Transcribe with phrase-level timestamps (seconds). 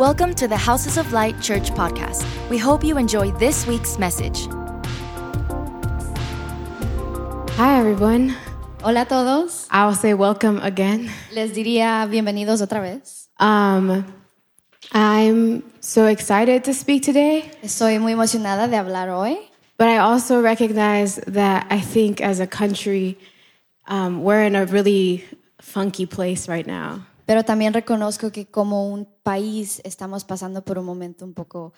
[0.00, 2.24] Welcome to the Houses of Light Church podcast.
[2.48, 4.48] We hope you enjoy this week's message.
[7.58, 8.34] Hi, everyone.
[8.82, 9.68] Hola a todos.
[9.70, 11.10] I'll say welcome again.
[11.32, 13.28] Les diría bienvenidos otra vez.
[13.38, 14.06] Um,
[14.90, 19.36] I'm so excited to speak today, Estoy muy emocionada de hablar hoy,
[19.76, 23.18] but I also recognize that I think as a country,
[23.86, 25.26] um, we're in a really
[25.60, 27.04] funky place right now.
[27.30, 31.72] Pero también reconozco que como un país estamos pasando por un momento un poco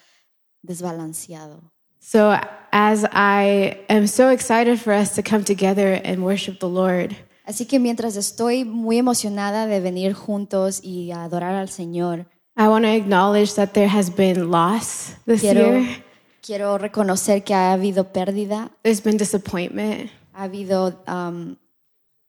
[0.62, 1.74] desbalanceado.
[2.00, 2.32] So,
[2.70, 7.66] as I am so excited for us to come together and worship the Lord, Así
[7.66, 12.24] que mientras estoy muy emocionada de venir juntos y adorar al Señor,
[12.56, 16.02] I want to acknowledge that there has been loss this quiero, year.
[16.40, 21.56] quiero reconocer que ha habido pérdida, There's been disappointment, ha habido um,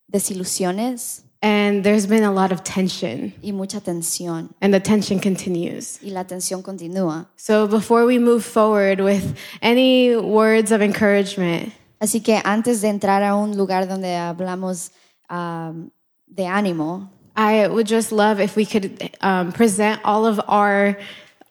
[0.09, 4.49] desilusiones and there's been a lot of tension, y mucha tensión.
[4.61, 5.99] and the tension continues.
[6.01, 7.27] Y la tensión continúa.
[7.35, 13.23] So before we move forward with any words of encouragement, Así que antes de entrar
[13.23, 14.91] a un lugar donde hablamos
[15.29, 15.91] um,
[16.27, 20.97] de ánimo, I would just love if we could um, present all of our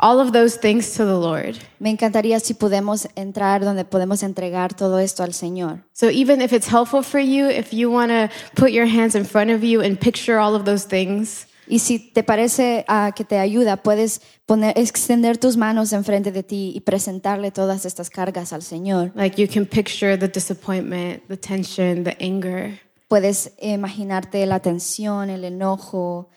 [0.03, 1.57] all of those things to the Lord.
[1.79, 5.85] me encantaría si podemos entrar donde podemos entregar todo esto al Señor.
[5.93, 9.25] So even if it's helpful for you, if you want to put your hands in
[9.25, 13.25] front of you and picture all of those things, Y si te parece ah, que
[13.25, 18.53] te ayuda, puedes poner, extender tus manos enfrente de ti y presentarle todas estas cargas
[18.53, 19.13] al Señor.
[19.15, 22.79] like you can picture the disappointment, the tension, the anger.
[23.09, 26.29] Puedes imaginarte la tensión, el enojo,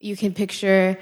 [0.00, 0.98] You can picture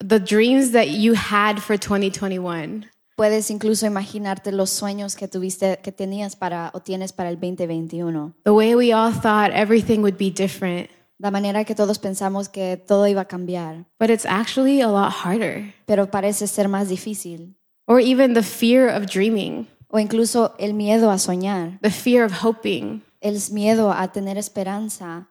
[0.00, 2.86] the dreams that you had for 2021.
[3.16, 8.32] puedes incluso imaginarte los sueños que tuviste, que tenías para o tienes para el 2021.
[8.44, 12.78] The way we all thought everything would be different, La manera que todos pensamos que
[12.78, 15.74] todo iba a cambiar, but it's actually a lot harder.
[15.86, 17.56] pero parece ser más difícil.
[17.86, 22.32] Or even the fear of dreaming, O incluso el miedo a soñar, the fear of
[22.42, 23.02] hoping.
[23.20, 25.28] el miedo a tener esperanza.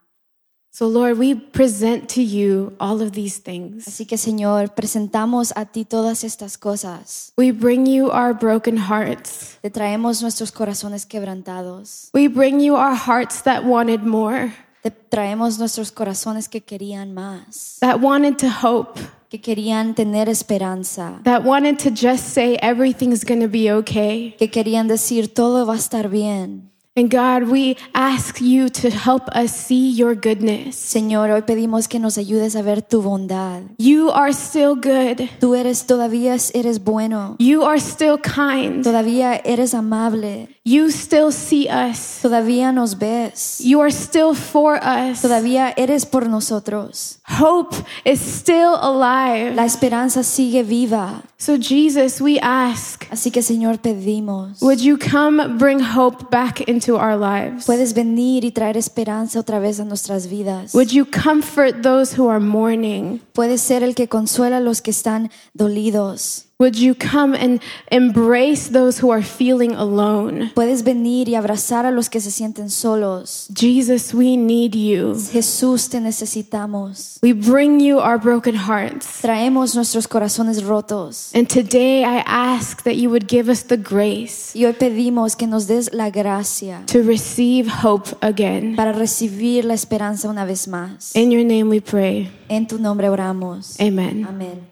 [0.72, 3.88] So, Lord, we present to you all of these things.
[3.88, 7.34] Así que Señor, presentamos a ti todas estas cosas.
[7.38, 9.58] We bring you our broken hearts.
[9.62, 12.10] Te traemos nuestros corazones quebrantados.
[12.14, 14.54] We bring you our hearts that wanted more,
[14.84, 18.98] Te traemos nuestros corazones que querían más, that wanted to hope,
[19.30, 24.36] que querían tener esperanza, that wanted to just say everything's going to be okay.
[24.40, 26.70] que querían decir todo va a estar bien.
[27.00, 30.76] And God, we ask you to help us see your goodness.
[30.76, 33.62] Señor, hoy pedimos que nos ayudes a ver tu bondad.
[33.78, 35.30] You are still good.
[35.40, 37.38] Tú eres todavía eres bueno.
[37.40, 38.84] You are still kind.
[38.84, 40.50] Todavía eres amable.
[40.66, 42.20] You still see us.
[42.22, 43.62] Todavía nos ves.
[43.62, 45.22] You are still for us.
[45.22, 47.20] Todavía eres por nosotros.
[47.40, 49.56] Hope is still alive.
[49.56, 51.24] La esperanza sigue viva.
[51.38, 54.62] So, Jesus, we ask, Así que Señor, pedimos.
[54.62, 57.66] would you come bring hope back into our lives?
[57.66, 60.74] Puedes venir y traer esperanza otra vez a nuestras vidas.
[60.74, 63.22] Would you comfort those who are mourning?
[63.34, 66.49] Puedes ser el que consuela a los que están dolidos.
[66.62, 70.52] Would you come and embrace those who are feeling alone?
[70.56, 73.48] Puedes venir y abrazar a los que se sienten solos.
[73.58, 75.16] Jesus, we need you.
[75.32, 77.18] Jesús, te necesitamos.
[77.24, 79.22] We bring you our broken hearts.
[79.22, 81.32] Traemos nuestros corazones rotos.
[81.34, 85.48] And today I ask that you would give us the grace Y hoy pedimos que
[85.48, 88.76] nos des la gracia to receive hope again.
[88.76, 91.16] para recibir la esperanza una vez más.
[91.16, 92.30] In your name we pray.
[92.50, 93.80] En tu nombre oramos.
[93.80, 94.26] Amen.
[94.28, 94.68] Amén.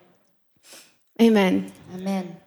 [1.20, 1.77] Amen.
[1.94, 2.38] Amén.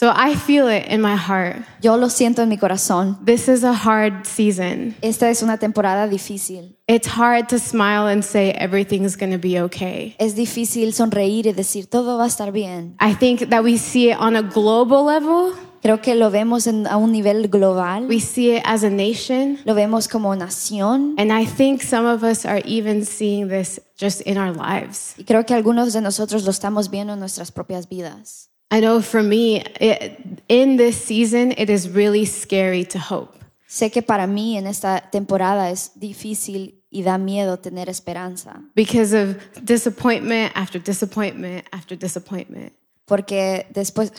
[0.00, 1.62] So I feel it in my heart.
[1.82, 3.22] Yo lo siento en mi corazón.
[3.22, 4.94] This is a hard season.
[5.02, 6.74] Esta es una temporada difícil.
[6.88, 10.16] It's hard to smile and say everything's going to be okay.
[10.18, 12.96] Es difícil sonreír y decir todo va a estar bien.
[12.98, 15.52] I think that we see it on a global level.
[15.82, 18.06] Creo que lo vemos en- a un nivel global.
[18.06, 19.58] We see it as a nation.
[19.64, 21.14] Lo vemos como nación.
[21.18, 25.14] And I think some of us are even seeing this just in our lives.
[25.16, 28.50] Y creo que algunos de nosotros lo estamos viendo en nuestras propias vidas.
[28.72, 30.18] I know for me, it,
[30.48, 33.36] in this season, it is really scary to hope.
[33.66, 38.60] Sé que para mí en esta temporada es difícil y da miedo tener esperanza.
[38.74, 42.72] because of disappointment after disappointment after disappointment.
[43.06, 44.12] Porque después...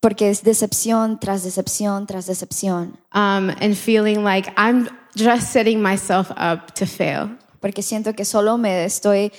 [0.00, 2.98] Porque es decepción tras decepción tras decepción.
[3.12, 8.58] Um, and feeling like I'm just setting myself up to fail Porque siento que solo
[8.58, 9.32] me estoy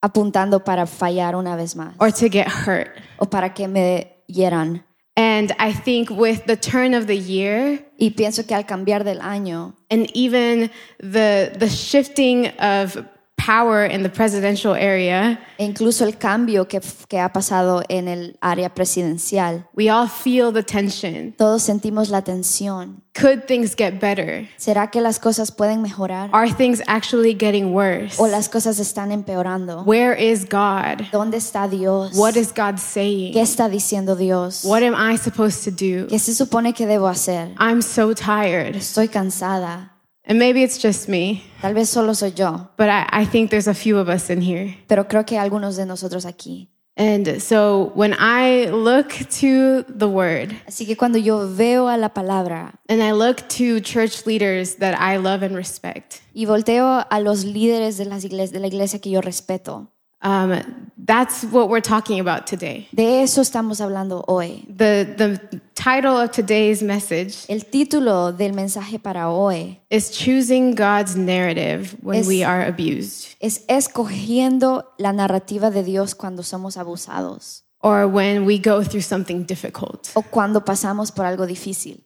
[0.00, 1.94] apuntando para fallar una vez más.
[1.98, 2.88] or to get hurt.
[3.18, 4.84] O para que me hieran.
[5.16, 9.20] And I think with the turn of the year Y pienso que al cambiar del
[9.22, 10.70] año and even
[11.00, 12.98] the, the shifting of
[13.36, 18.36] power in the presidential area, e incluso el cambio que, que ha pasado en el
[18.40, 19.66] área presidencial.
[19.74, 21.32] we all feel the tension.
[21.36, 23.02] Todos sentimos la tensión.
[23.14, 24.46] Could things get better?
[24.58, 26.28] ¿Será que las cosas pueden mejorar?
[26.32, 28.20] Are things actually getting worse?
[28.20, 29.82] ¿O las cosas están empeorando?
[29.84, 31.02] Where is God?
[31.12, 32.12] ¿Dónde está Dios?
[32.14, 33.38] What is God ¿Qué saying?
[33.38, 34.64] está diciendo Dios?
[34.64, 36.08] What am I supposed to do?
[36.08, 37.54] ¿Qué se supone que debo hacer?
[37.58, 38.76] I'm so tired.
[38.76, 39.95] Estoy cansada.
[40.28, 43.68] And maybe it's just me, Tal vez solo soy yo, but I, I think there's
[43.68, 44.76] a few of us in here.
[44.88, 46.68] pero creo que algunos de nosotros aquí.
[46.98, 52.08] And so when I look to the word Así que cuando yo veo a la
[52.14, 57.20] palabra and I look to church leaders that I love and respect, y volteo a
[57.20, 59.92] los líderes de, las de la iglesia que yo respeto,
[60.26, 62.88] um, that's what we're talking about today.
[62.92, 64.64] de eso estamos hablando hoy.
[64.68, 71.14] The, the title of today's message El título del mensaje para hoy is Choosing God's
[71.16, 77.62] Narrative When Es- We Are Abused es escogiendo la narrativa de Dios cuando somos abusados
[77.82, 80.08] or when we go through something difficult.
[80.14, 82.05] o cuando pasamos por algo difícil.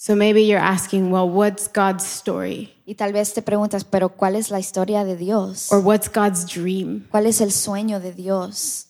[0.00, 2.72] So maybe you're asking, well, what's God's story?
[2.86, 5.72] Y tal vez te preguntas, pero ¿cuál es la historia de Dios?
[5.72, 7.04] Or what's God's dream?
[7.10, 8.86] ¿Cuál es el sueño de Dios?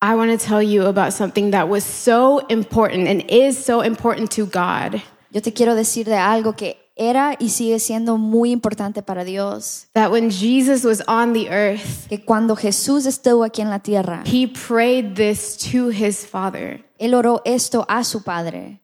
[0.00, 4.30] I want to tell you about something that was so important and is so important
[4.36, 9.02] to God Yo te quiero decir de algo que era y sigue siendo muy importante
[9.02, 9.88] para Dios.
[9.92, 14.22] that when Jesus was on the earth, Que cuando Jesús estuvo aquí en la tierra,
[14.24, 16.82] he prayed this to his Father.
[16.98, 18.80] Él oró esto a su Padre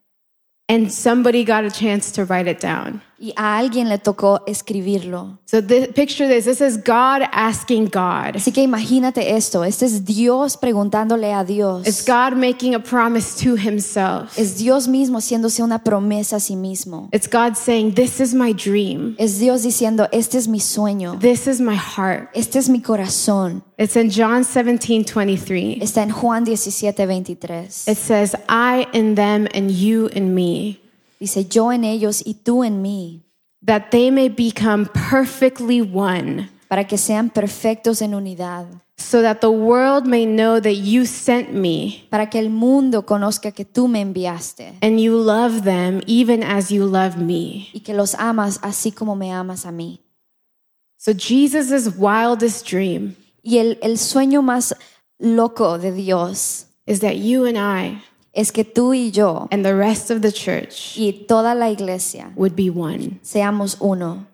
[0.67, 3.01] And somebody got a chance to write it down.
[3.17, 5.37] Y a alguien le tocó escribirlo.
[5.45, 6.45] So th- picture this.
[6.45, 8.35] This is God asking God.
[8.35, 11.87] Así que imagínate esto, este es Dios preguntándole a Dios.
[11.87, 14.37] It's God making a promise to himself.
[14.37, 17.09] Es Dios mismo haciéndose una promesa a sí mismo.
[17.13, 19.15] It's God saying, This is my dream.
[19.17, 22.29] Es Dios diciendo, este es mi sueño, This is my heart.
[22.33, 23.63] este es mi corazón.
[23.77, 25.79] It's in John 17 23.
[25.81, 27.87] Está en Juan 17, 23.
[27.87, 30.79] It says, I in them and you in me,
[31.19, 33.23] Dice, yo en ellos y tú en mí,
[33.65, 38.65] that they may become perfectly one, para que sean perfectos en unidad,
[38.97, 42.05] so that the world may know that you sent me.
[42.09, 44.77] Para que el mundo conozca que tú me enviaste.
[44.81, 47.69] And you love them even as you love me.
[47.73, 49.99] y que los amas así como me amas a mí.
[50.97, 53.15] So Jesus' wildest dream
[53.47, 54.75] Y el, el sueño más
[55.19, 58.01] loco de Dios is that you and I
[58.35, 62.31] es que tú y yo and the rest of the church y toda la iglesia
[62.35, 64.27] would be one, seamos uno,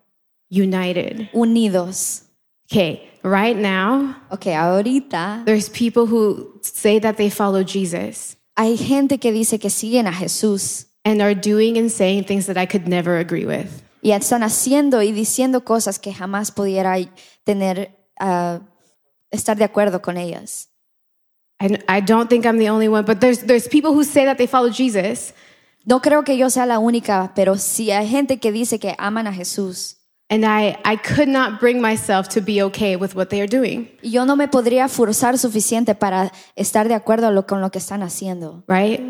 [0.49, 1.29] united.
[1.33, 2.23] unidos.
[2.71, 9.17] Okay, right now, Ok, ahorita there's people who say that they follow Jesus hay gente
[9.19, 12.87] que dice que siguen a Jesús and are doing and saying things that I could
[12.87, 13.67] never agree with.
[14.01, 16.97] y están haciendo y diciendo cosas que jamás pudiera
[17.43, 18.61] tener, ah,
[19.29, 20.70] estar de acuerdo con ellas.
[21.61, 24.37] I, I don't think I'm the only one, but there's, there's people who say that
[24.37, 25.33] they follow Jesus
[25.85, 29.27] No creo que yo sea la única, pero sí hay gente que dice que aman
[29.27, 29.97] a Jesús.
[30.29, 33.89] and I, I could not bring myself to be okay with what they are doing,
[34.01, 37.79] Y yo no me podría forzar suficiente para estar de acuerdo lo- con lo que
[37.79, 39.01] están haciendo, right?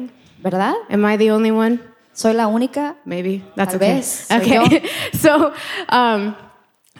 [0.42, 0.74] ¿verdad?
[0.89, 1.80] Am I the only one?
[2.13, 2.95] ¿Soy la única?
[3.06, 3.95] Maybe that's Tal okay.
[3.95, 4.83] vez, Okay,
[5.21, 5.51] so
[5.92, 6.36] um,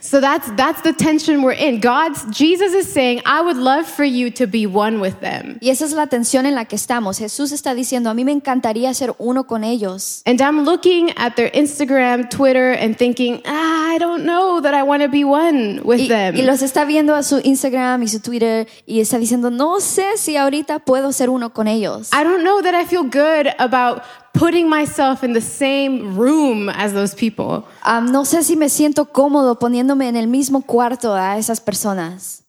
[0.02, 1.80] so that's that's the tension we're in.
[1.80, 5.70] God's Jesus is saying, "I would love for you to be one with them," Y
[5.70, 7.18] esa es la tensión en la que estamos.
[7.20, 10.22] Jesús está diciendo, a mí me encantaría ser uno con ellos.
[10.26, 14.84] and I'm looking at their Instagram, Twitter, and thinking, ah, "I don't know that I
[14.84, 18.08] want to be one with Y, them." y los está viendo a su Instagram y
[18.08, 22.10] su Twitter y está diciendo, no sé si ahorita puedo ser uno con ellos.
[22.14, 24.02] I don't know that I feel good about
[24.34, 27.66] putting myself in the same room as those people.
[27.84, 32.44] Ah, no sé si me siento cómodo poniéndome en el mismo cuarto a esas personas.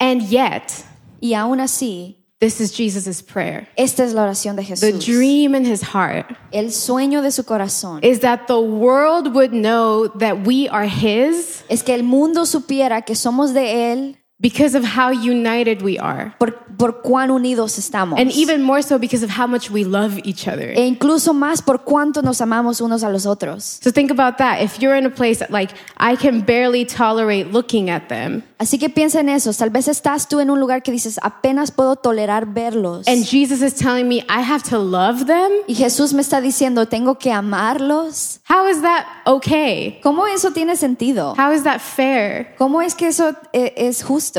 [0.00, 0.84] And yet,
[1.20, 3.68] Y aún así, this is Jesus' prayer.
[3.76, 4.80] esta es la oración de Jesús.
[4.80, 9.52] The dream in his heart El sueño de su corazón is that the world would
[9.52, 14.76] know that we are his es que el mundo supiera que somos de Él because
[14.76, 16.34] of how united we are.
[16.38, 18.18] por, por cuán unidos estamos.
[18.18, 20.72] And even more so because of how much we love each other.
[20.76, 23.78] e incluso más por cuánto nos amamos unos a los otros.
[23.80, 24.60] So think about that.
[24.60, 28.78] If you're in a place that like I can barely tolerate looking at them, Así
[28.78, 29.52] que piensa en eso.
[29.52, 33.06] Tal vez estás tú en un lugar que dices, apenas puedo tolerar verlos.
[33.06, 36.86] and Jesus is telling me I have to love them, y Jesús me está diciendo,
[36.86, 38.40] tengo que amarlos.
[38.48, 40.00] how is that okay?
[40.02, 41.34] ¿Cómo eso tiene sentido?
[41.36, 42.54] How is that fair?
[42.58, 44.31] ¿Cómo es que eso eh, es justo?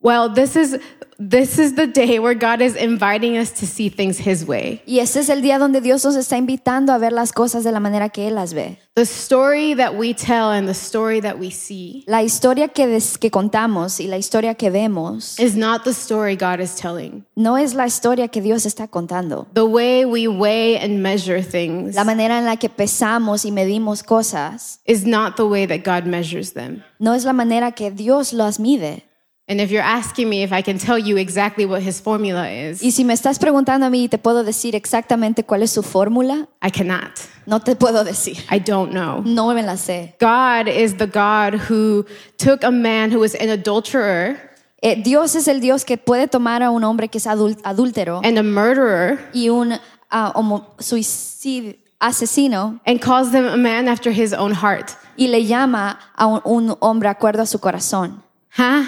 [0.00, 0.78] Well, this is
[1.18, 4.82] this is the day where God is inviting us to see things His way.
[4.86, 7.72] Y este es el día donde Dios nos está invitando a ver las cosas de
[7.72, 8.76] la manera que Él las ve.
[8.96, 13.16] The story that we tell and the story that we see La historia que, des-
[13.16, 17.24] que contamos y la historia que vemos is not the story God is telling.
[17.34, 19.46] no es la historia que Dios está contando.
[19.54, 24.02] The way we weigh and measure things La manera en la que pesamos y medimos
[24.02, 26.82] cosas is not the way that God measures them.
[26.98, 29.04] no es la manera que Dios las mide.
[29.46, 32.82] And if you're asking me if I can tell you exactly what His formula is,
[32.82, 36.48] Y si me estás preguntando a mí te puedo decir exactamente cuál es su fórmula,
[36.62, 37.10] I cannot.
[37.46, 38.38] no te puedo decir.
[38.50, 39.20] I don't know.
[39.22, 40.14] No me la sé.
[40.18, 42.06] God is the God who
[42.38, 44.38] took a man who was an adulterer
[44.82, 48.20] Eh, Dios es el Dios que puede tomar a un hombre que es adul- adúltero
[48.24, 49.78] and a murderer y un
[50.78, 54.92] suicid- asesino and calls them a man after his own heart.
[55.16, 58.22] y le llama a un, un hombre acuerdo a su corazón.
[58.58, 58.84] Huh?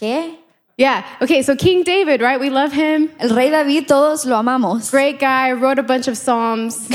[0.00, 0.36] ¿Qué?
[0.78, 1.04] Yeah.
[1.20, 2.40] Okay, so King David, right?
[2.40, 3.10] We love him.
[3.20, 4.90] El rey David todos lo amamos.
[4.92, 6.88] Great guy, wrote a bunch of psalms.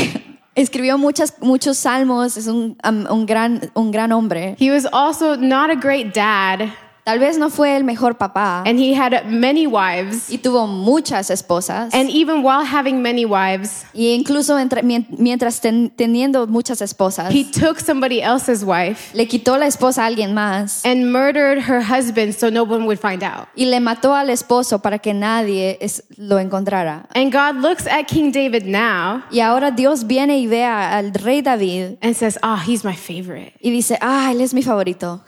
[0.56, 4.56] Escribió muchas, muchos salmos, es un, am- un gran, un gran hombre.
[4.58, 6.72] He was also not a great dad,
[7.06, 10.28] Tal vez no fue el mejor papá and he had many wives.
[10.28, 11.94] y tuvo muchas esposas.
[11.94, 17.44] And even while having many wives, y incluso entre- mientras ten- teniendo muchas esposas, he
[17.44, 22.34] took somebody else's wife le quitó la esposa a alguien más and murdered her husband
[22.34, 23.48] so no one would find out.
[23.56, 27.08] y le mató al esposo para que nadie es- lo encontrara.
[27.14, 31.42] And God looks at King David now Y ahora Dios viene y ve al rey
[31.44, 33.54] David and says, Ah, he's my favorite.
[33.62, 35.24] y dice, ah, él es mi favorito.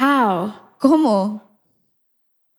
[0.00, 0.54] How?
[0.82, 1.40] ¿Cómo?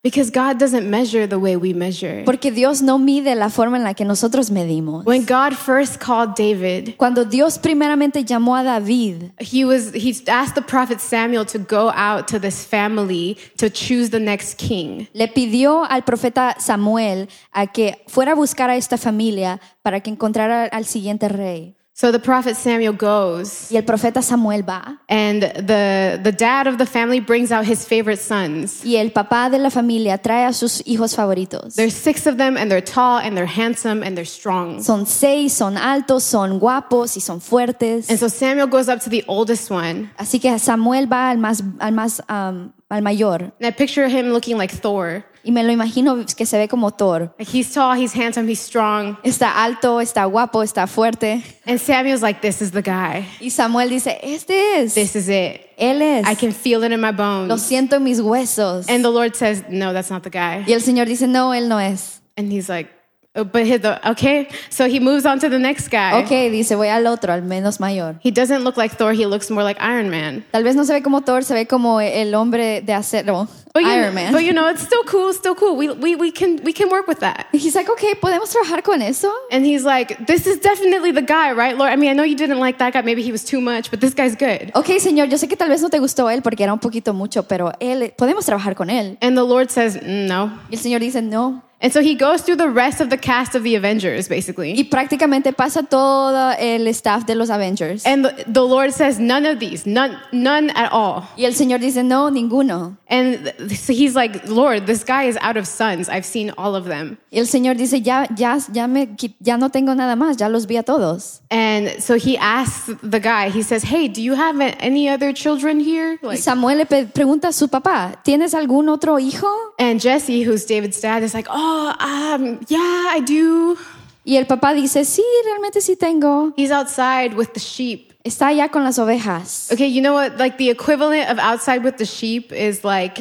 [0.01, 2.23] Because God doesn't measure the way we measure.
[2.25, 5.05] Porque Dios no mide la forma en la que nosotros medimos.
[5.05, 10.55] When God first called David, Cuando Dios primeramente llamó a David, he was he asked
[10.55, 15.07] the prophet Samuel to go out to this family to choose the next king.
[15.13, 20.09] le pidió al profeta Samuel a que fuera a buscar a esta familia para que
[20.09, 21.75] encontrara al siguiente rey.
[21.95, 24.97] So the prophet Samuel goes, Y el profeta Samuel va.
[25.07, 28.81] and the the dad of the family brings out his favorite sons.
[28.83, 31.75] Y el papá de la familia trae a sus hijos favoritos.
[31.75, 34.81] There's six of them, and they're tall, and they're handsome, and they're strong.
[34.81, 38.09] Son seis, son altos, son guapos y son fuertes.
[38.09, 41.61] And so Samuel goes up to the oldest one, Así que Samuel va al más,
[41.79, 43.51] al más, um, al mayor.
[43.59, 45.23] and I picture him looking like Thor.
[45.43, 47.33] Y me lo imagino que se ve como Thor.
[47.37, 49.17] Like he's tall, he's handsome, he's strong.
[49.23, 51.43] Está alto, está guapo, está fuerte.
[51.65, 53.25] And Samuel's like, "This is the guy.
[53.41, 54.93] Y Samuel dice, este es.
[54.93, 55.61] This is it.
[55.77, 56.27] Él es.
[56.29, 57.49] I can feel it in my bones.
[57.49, 58.87] Lo siento en mis huesos.
[58.89, 61.67] And the Lord says, "No, that's not the guy." y el Señor dice, no, él
[61.67, 62.21] no es.
[62.37, 62.89] And he's like,
[63.35, 66.21] Oh, "But his, okay." So he moves on to the next guy.
[66.21, 68.15] Ok, dice, voy al otro, al menos mayor.
[68.23, 69.13] He doesn't look like Thor.
[69.13, 70.45] He looks more like Iron Man.
[70.51, 73.81] Tal vez no se ve como Thor, se ve como el hombre de acero, But
[73.83, 74.31] you, Iron Man.
[74.31, 75.33] but you know, it's still cool.
[75.33, 75.75] Still cool.
[75.75, 77.47] We, we, we can we can work with that.
[77.53, 79.31] He's like, ok, ¿podemos trabajar con eso?
[79.51, 81.91] And he's like, "This is definitely the guy, right, Lord?
[81.91, 83.01] I mean, I know you didn't like that guy.
[83.01, 85.69] Maybe he was too much, but this guy's good." Ok, Señor, yo sé que tal
[85.69, 88.91] vez no te gustó él porque era un poquito mucho, pero él, podemos trabajar con
[88.91, 89.17] él.
[89.21, 91.63] And the Lord says, mm, "No." Y el Señor dice, no.
[91.83, 94.73] And so he goes through the rest of the cast of the Avengers, basically.
[94.73, 98.05] Y prácticamente pasa todo el staff de los Avengers.
[98.05, 101.81] And the, the Lord says, "None of these, none, none at all." Y el Señor
[101.81, 102.95] dice, no, ninguno.
[103.09, 106.07] And so he's like, Lord, this guy is out of sons.
[106.09, 107.17] I've seen all of them.
[107.31, 109.09] Y el Señor dice, ya, ya, ya, me,
[109.41, 111.41] ya no tengo nada más, ya los vi a todos.
[111.51, 115.79] And so he asks the guy, he says, Hey, do you have any other children
[115.79, 116.17] here?
[116.21, 119.47] Like, Samuel le pregunta a su papá, ¿tienes algún otro hijo?
[119.77, 123.77] and Jesse, who's David's dad, is like, Oh, um, yeah, I do.
[124.25, 126.53] Y el papá dice, sí, realmente sí tengo.
[126.55, 128.13] He's outside with the sheep.
[128.23, 129.69] Está allá con las ovejas.
[129.71, 130.37] Okay, you know what?
[130.37, 133.19] Like the equivalent of outside with the sheep is like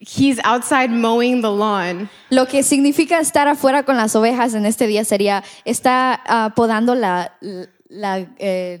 [0.00, 2.10] he's outside mowing the lawn.
[2.30, 6.96] Lo que significa estar afuera con las ovejas en este día sería, está ah, podando
[6.96, 7.30] la,
[7.88, 8.80] la, eh,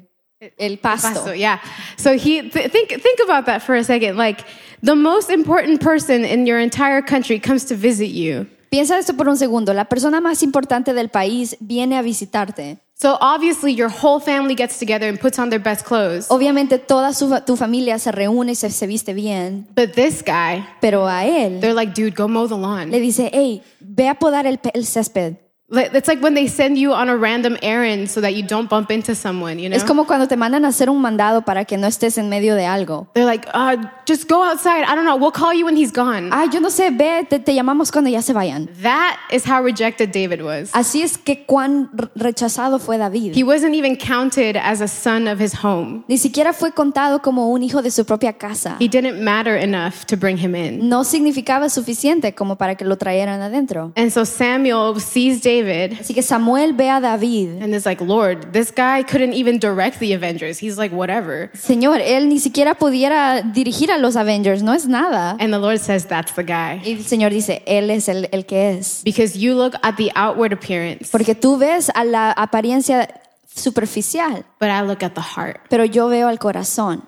[0.58, 1.14] el pasto.
[1.14, 1.60] Pasto, yeah.
[1.96, 4.16] So he th- think think about that for a second.
[4.16, 4.44] Like
[4.82, 8.48] the most important person in your entire country comes to visit you.
[8.72, 9.74] Piensa esto por un segundo.
[9.74, 12.78] La persona más importante del país viene a visitarte.
[12.98, 16.24] So obviously your whole family gets together and puts on their best clothes.
[16.30, 20.64] Obviamente toda su, tu familia se reúne y se, se viste bien, But this guy,
[20.80, 22.90] pero a él they're like, dude, go mow the le lawn.
[22.90, 25.36] dice, hey, ve a podar el, el césped.
[25.72, 28.90] It's like when they send you on a random errand so that you don't bump
[28.90, 29.76] into someone, you know?
[29.76, 32.54] Es como cuando te mandan a hacer un mandado para que no estés en medio
[32.54, 33.06] de algo.
[33.14, 33.76] They're like, uh,
[34.06, 34.84] just go outside.
[34.84, 35.16] I don't know.
[35.16, 36.28] We'll call you when he's gone.
[36.30, 38.68] Ay, yo no sé, ve, te, te llamamos cuando ya se vayan.
[38.82, 40.70] That is how rejected David was.
[40.74, 43.34] Así es que cuán rechazado fue David.
[43.34, 46.04] He wasn't even counted as a son of his home.
[46.06, 48.76] Ni siquiera fue contado como un hijo de su propia casa.
[48.78, 50.88] He didn't matter enough to bring him in.
[50.88, 53.92] No significaba suficiente como para que lo trajeran adentro.
[53.96, 55.61] And so Samuel sees David
[56.00, 57.62] Así que Samuel ve a David.
[57.62, 60.58] and is like, Lord, this guy couldn't even direct the Avengers.
[60.58, 61.50] He's like, whatever.
[61.54, 65.36] Señor, él ni siquiera pudiera dirigir a los Avengers, no es nada.
[65.40, 66.80] And the Lord says, That's the guy.
[66.84, 69.02] Y el Señor dice, él es el, el que es.
[69.04, 73.08] Because you look at the outward appearance, Porque tú ves a la apariencia
[73.54, 75.60] superficial, but I look at the heart.
[75.68, 77.04] pero yo veo al corazón.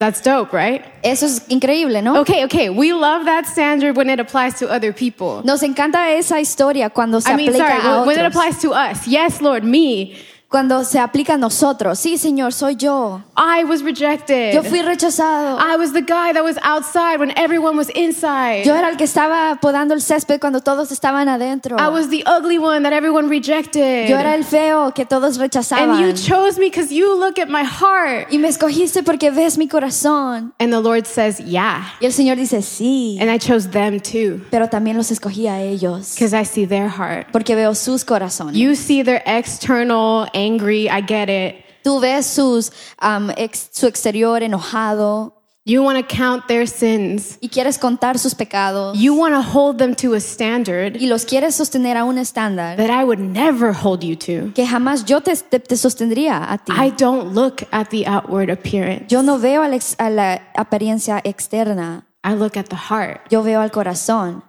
[0.00, 0.84] That's dope, right?
[1.02, 2.20] Eso es increíble, ¿no?
[2.20, 2.68] Okay, okay.
[2.68, 5.42] We love that standard when it applies to other people.
[5.44, 8.60] Nos encanta esa historia cuando se I mean, aplica sorry, a when, when it applies
[8.62, 9.06] to us.
[9.06, 10.16] Yes, Lord, me.
[10.48, 11.98] Cuando se aplica a nosotros.
[11.98, 13.22] Sí, Señor, soy yo.
[13.36, 14.54] I was rejected.
[14.54, 15.58] Yo fui rechazado.
[15.58, 18.64] I was the guy that was outside when everyone was inside.
[18.64, 21.76] Yo era el que estaba podando el césped cuando todos estaban adentro.
[21.78, 24.08] I was the ugly one that everyone rejected.
[24.08, 26.00] Yo era el feo que todos and rechazaban.
[26.00, 28.28] you chose me because you look at my heart.
[28.30, 30.52] Y me escogiste porque ves mi corazón.
[30.60, 31.82] And the Lord says, Yeah.
[32.00, 35.60] Y el Señor dice, sí, And I chose them too pero también los escogí a
[35.60, 36.14] ellos.
[36.14, 37.28] because I see their heart.
[37.32, 38.54] Porque veo sus corazones.
[38.56, 41.64] You see their external, angry, I get it.
[41.84, 42.72] Tú ves sus,
[43.02, 45.32] um, ex- su exterior enojado
[45.66, 47.38] You want to count their sins.
[47.40, 51.24] y quieres contar sus pecados You want to hold them to a standard y los
[51.24, 54.52] quieres sostener a un estándar that I would never hold you to.
[54.54, 56.72] que jamás yo te, te- te sostendría a ti.
[56.72, 59.06] I don't look at the outward appearance.
[59.08, 63.22] Yo no veo al ex- a la apariencia externa, I look at the heart.
[63.30, 64.42] yo veo al corazón.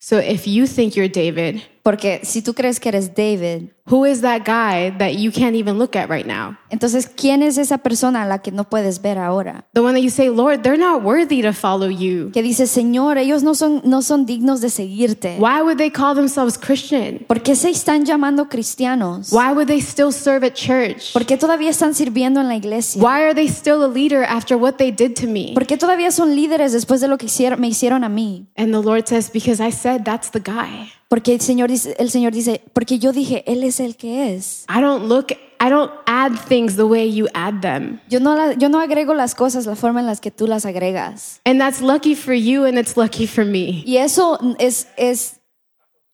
[0.00, 4.20] So if you think you're David, Porque si tú crees que eres David, who is
[4.22, 6.56] that guy that you can't even look at right now?
[6.68, 9.64] entonces ¿quién es esa persona a la que no puedes ver ahora?
[9.72, 12.32] The one that you say, Lord, they're not worthy to follow you.
[12.32, 15.36] Que dice, Señor, ellos no son, no son dignos de seguirte.
[15.38, 17.20] Why would they call themselves Christian?
[17.28, 19.32] ¿Por qué se están llamando cristianos?
[19.32, 21.12] Why would they still serve at church?
[21.12, 23.00] ¿Por qué todavía están sirviendo en la iglesia?
[23.00, 25.52] Why are they still a leader after what they did to me?
[25.54, 28.48] ¿Por qué todavía son líderes después de lo que hicieron, me hicieron a mí?
[28.56, 30.90] And the Lord says, Because I said that's the guy.
[31.08, 34.64] Porque el Señor, dice, el Señor dice, porque yo dije, Él es el que es.
[34.68, 35.26] I don't look,
[35.60, 38.00] I don't add things the way you add them.
[38.08, 40.66] Yo no, la- yo no agrego las cosas la forma en las que tú las
[40.66, 41.40] agregas.
[41.44, 43.84] And that's lucky for you and it's lucky for me.
[43.86, 45.38] Y eso es, es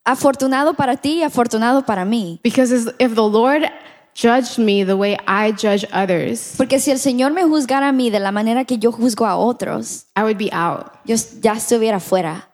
[0.04, 2.40] afortunado para ti y afortunado para mí.
[2.42, 3.62] Because if the Lord
[4.14, 8.10] judged me the way I judge others, Porque si el Señor me juzgara a mí
[8.10, 10.86] de la manera que yo juzgo a otros, I would be out.
[11.06, 12.50] yo ya estuviera afuera.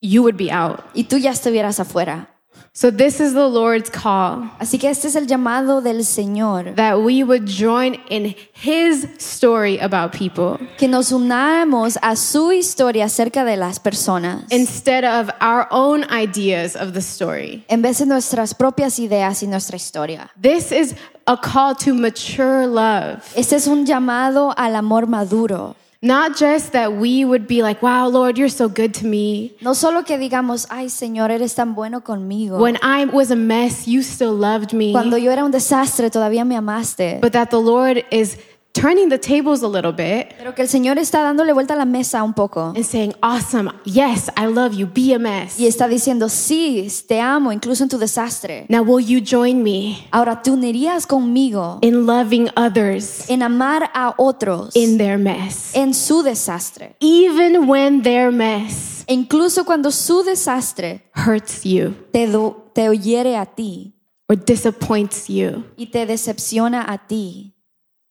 [0.00, 0.80] You would be out.
[0.94, 2.28] Y tú ya estuvieras afuera.
[2.72, 6.74] So this is the Lord's call Así que este es el llamado del Señor.
[6.76, 13.06] that we would join in his story about people Que nos unamos a su historia
[13.06, 14.44] acerca de las personas.
[14.52, 17.64] instead of our own ideas of the story.
[17.68, 20.30] en vez de nuestras propias ideas y nuestra historia.
[20.40, 20.94] This is
[21.26, 23.22] a call to mature love.
[23.34, 25.74] Este es un llamado al amor maduro.
[26.00, 29.56] Not just that we would be like, wow, Lord, you're so good to me.
[29.60, 32.60] No solo que digamos, ay Señor, eres tan bueno conmigo.
[32.60, 34.92] When I was a mess, you still loved me.
[34.92, 37.20] Cuando yo era un desastre, todavía me amaste.
[37.20, 38.38] But that the Lord is
[38.80, 41.84] turning the tables a little bit Pero que el Señor está dándole vuelta a la
[41.84, 42.72] mesa un poco.
[42.76, 45.58] and saying, awesome, yes, I love you, be a mess.
[45.58, 48.66] Y está diciendo, sí, te amo, incluso en tu desastre.
[48.68, 54.14] Now, will you join me Ahora, tú unirías conmigo in loving others en amar a
[54.18, 55.74] otros in their mess?
[55.74, 56.94] en su desastre.
[57.00, 63.36] Even when their mess E incluso cuando su desastre hurts you te, do- te hiere
[63.36, 63.94] a ti
[64.28, 67.54] or disappoints you y te decepciona a ti.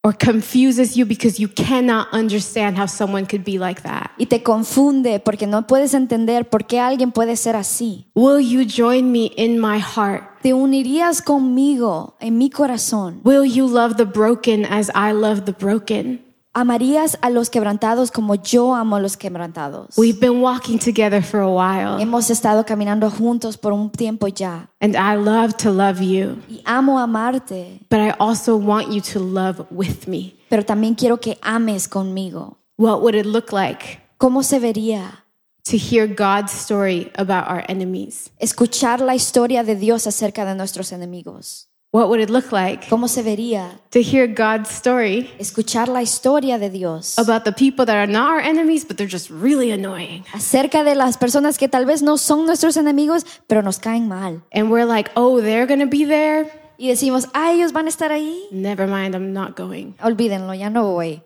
[0.04, 4.12] Or confuses you because you cannot understand how someone could be like that.
[4.18, 8.06] y te confunde porque no puedes entender por qué alguien puede ser así.
[8.16, 10.24] Will you join me in my heart?
[10.42, 13.22] Te unirías conmigo en mi corazón.
[13.24, 16.27] Will you love the broken as I love the broken?
[16.60, 19.96] Amarías a los quebrantados como yo amo a los quebrantados.
[19.96, 24.68] We've been walking together for a while, Hemos estado caminando juntos por un tiempo ya.
[24.82, 29.20] and I love to love you, Y amo amarte, but I also want you to
[29.20, 30.34] love with me.
[30.50, 32.58] pero también quiero que ames conmigo.
[32.76, 35.26] What would it look like ¿Cómo se vería
[35.70, 38.32] to hear God's story about our enemies?
[38.40, 41.67] escuchar la historia de Dios acerca de nuestros enemigos?
[41.92, 46.60] What would it look like ¿Cómo se vería to hear God's story escuchar la historia
[46.60, 50.26] de Dios about the people that are not our enemies, but they're just really annoying?
[50.34, 54.44] acerca de las personas que tal vez no son nuestros enemigos, pero nos caen mal?
[54.54, 56.52] And we're like, oh, they're going to be there?
[56.78, 58.48] Y decimos, ah, ellos van a estar ahí.
[58.52, 59.96] Never mind, I'm not going.
[60.04, 61.24] Olvídenlo, ya no voy.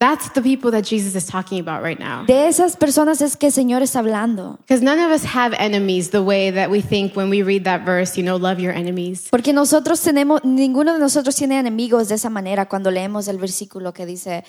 [0.00, 2.24] That's the people that Jesus is talking about right now.
[2.24, 4.56] De esas personas es que el Señor está hablando.
[4.60, 7.84] Because none of us have enemies the way that we think when we read that
[7.84, 9.28] verse, you know, love your enemies.
[9.30, 13.92] Porque nosotros tenemos, ninguno de nosotros tiene enemigos de esa manera cuando leemos el versículo
[13.92, 14.42] que dice,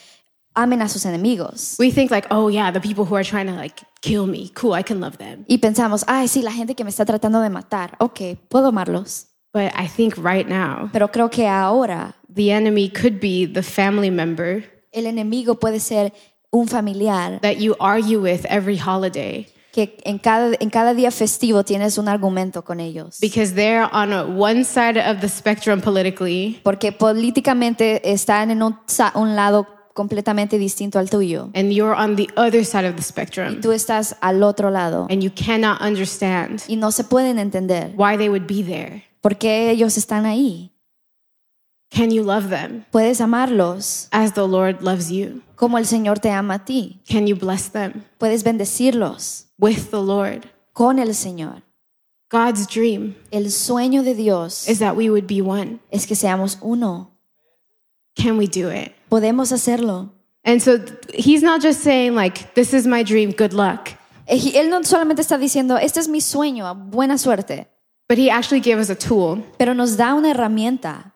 [0.54, 1.76] amen a sus enemigos.
[1.78, 4.74] We think like, oh yeah, the people who are trying to like kill me, cool,
[4.74, 5.44] I can love them.
[5.50, 9.28] Y pensamos, ay, sí, la gente que me está tratando de matar, ok, puedo amarlos.
[9.54, 14.10] But I think right now, Pero creo que ahora the enemy could be the family
[14.10, 16.14] member el enemigo puede ser
[16.52, 21.64] un familiar that you argue with every holiday que en cada, en cada día festivo
[21.64, 23.20] tienes un argumento con ellos.
[23.22, 28.78] because they're on one side of the spectrum politically Porque políticamente están en un,
[29.16, 31.50] un lado completamente distinto al tuyo.
[31.54, 35.22] and you're on the other side of the spectrum Tú estás al otro lado and
[35.24, 39.06] you cannot understand y no se pueden entender why they would be there.
[39.22, 40.71] por qué ellos están ahí.
[41.92, 45.42] Can you love them Puedes amarlos as the Lord loves you?
[45.56, 47.02] como el Señor te ama a ti.
[47.08, 50.48] Can you bless them Puedes bendecirlos with the Lord?
[50.74, 51.62] con el Señor.
[52.30, 55.80] God's dream El sueño de Dios is that we would be one.
[55.92, 57.12] es que seamos uno.
[58.16, 58.94] Can we do it?
[59.10, 60.12] Podemos hacerlo.
[60.44, 60.80] And so
[61.14, 63.90] he's not just saying, like, this is my dream, good luck.
[64.28, 67.68] Eh, Él no solamente está diciendo, este es mi sueño, buena suerte,
[68.10, 69.44] But he actually gave us a tool.
[69.60, 71.11] pero nos da una herramienta.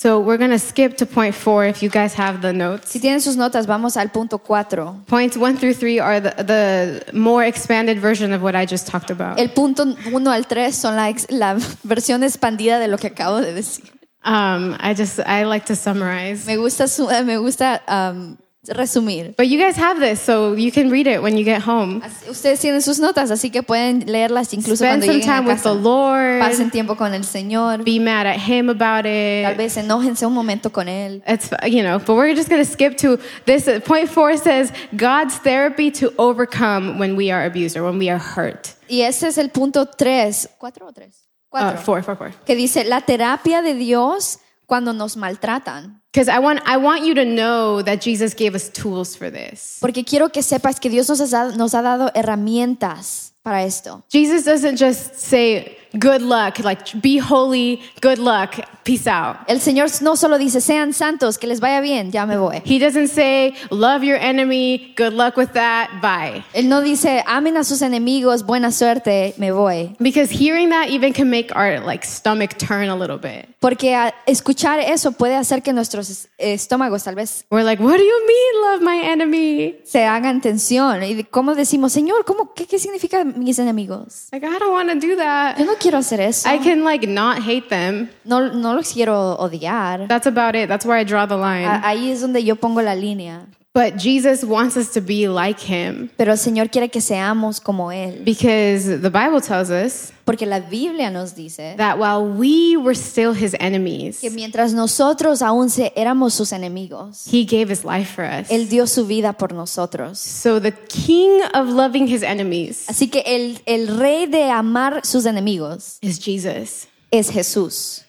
[0.00, 2.92] So we're going to skip to point four if you guys have the notes.
[2.92, 5.04] Si tienen sus notas, vamos al punto cuatro.
[5.08, 9.10] Points one through three are the, the more expanded version of what I just talked
[9.10, 9.40] about.
[9.40, 13.40] El punto 1 al 3 son la, ex- la versión expandida de lo que acabo
[13.40, 13.90] de decir.
[14.24, 16.46] Um, I just, I like to summarize.
[16.46, 19.34] Me gusta, su- eh, me gusta um, resumir.
[19.36, 22.02] But you guys have this, so you can read it when you get home.
[22.28, 25.46] Ustedes tienen sus notas, así que pueden leerlas incluso Spend cuando some lleguen a time
[25.46, 25.74] with the.
[25.74, 26.40] Lord.
[26.40, 27.84] Pasen tiempo con el Señor.
[27.84, 29.44] Be mad at him about it.
[29.44, 31.22] Tal vez enójense un momento con Él.
[31.26, 33.68] It's, you know, but we're just going to skip to this.
[33.84, 38.18] Point four says God's therapy to overcome when we are abused or when we are
[38.18, 38.74] hurt.
[38.88, 40.48] Y ese es el punto 3.
[40.58, 41.14] ¿Cuatro o tres?
[41.50, 41.80] Uh, Cuatro.
[41.80, 42.32] four, four, four.
[42.44, 46.00] que dice la terapia de Dios cuando nos maltratan.
[46.12, 49.78] Because I want, I want you to know that Jesus gave us tools for this.
[49.80, 54.04] Porque quiero que sepas que Dios nos ha, nos ha dado herramientas para esto.
[54.10, 59.36] Jesus doesn't just say, good luck, like, be holy, good luck, peace out.
[59.48, 62.62] El Señor no solo dice, sean santos, que les vaya bien, ya me voy.
[62.64, 66.44] He doesn't say, love your enemy, good luck with that, bye.
[66.54, 69.94] Él no dice, amen a sus enemigos, buena suerte, me voy.
[69.98, 73.48] Because hearing that even can make our like stomach turn a little bit.
[73.60, 78.04] Porque escuchar eso puede hacer que nuestros es- estómagos tal vez We're like, what do
[78.04, 79.76] you mean, love my enemy?
[79.84, 81.02] se hagan tensión.
[81.02, 84.28] ¿Y cómo decimos, Señor, ¿cómo, qué, qué significa mis enemigos?
[84.30, 85.58] Like, I don't want to do Yo that.
[85.58, 86.48] no quiero hacer eso.
[86.48, 88.10] I can like not hate them.
[88.24, 90.06] No, no los quiero odiar.
[90.08, 90.68] That's about it.
[90.68, 91.64] That's where I draw the line.
[91.66, 93.46] A- Ahí es donde yo pongo la línea.
[93.74, 97.92] But Jesus wants us to be like him Pero el Señor quiere que seamos como
[97.92, 98.24] Él.
[98.24, 103.32] because the Bible tells us Porque la Biblia nos dice that while we were still
[103.34, 108.24] his enemies, que mientras nosotros aún se- éramos sus enemigos, he gave his life for
[108.24, 108.48] us.
[108.50, 110.18] Él dio su vida por nosotros.
[110.18, 115.24] So the king of loving his enemies Así que el, el rey de amar sus
[115.24, 116.88] enemigos is Jesus.
[117.12, 118.02] es Jesús.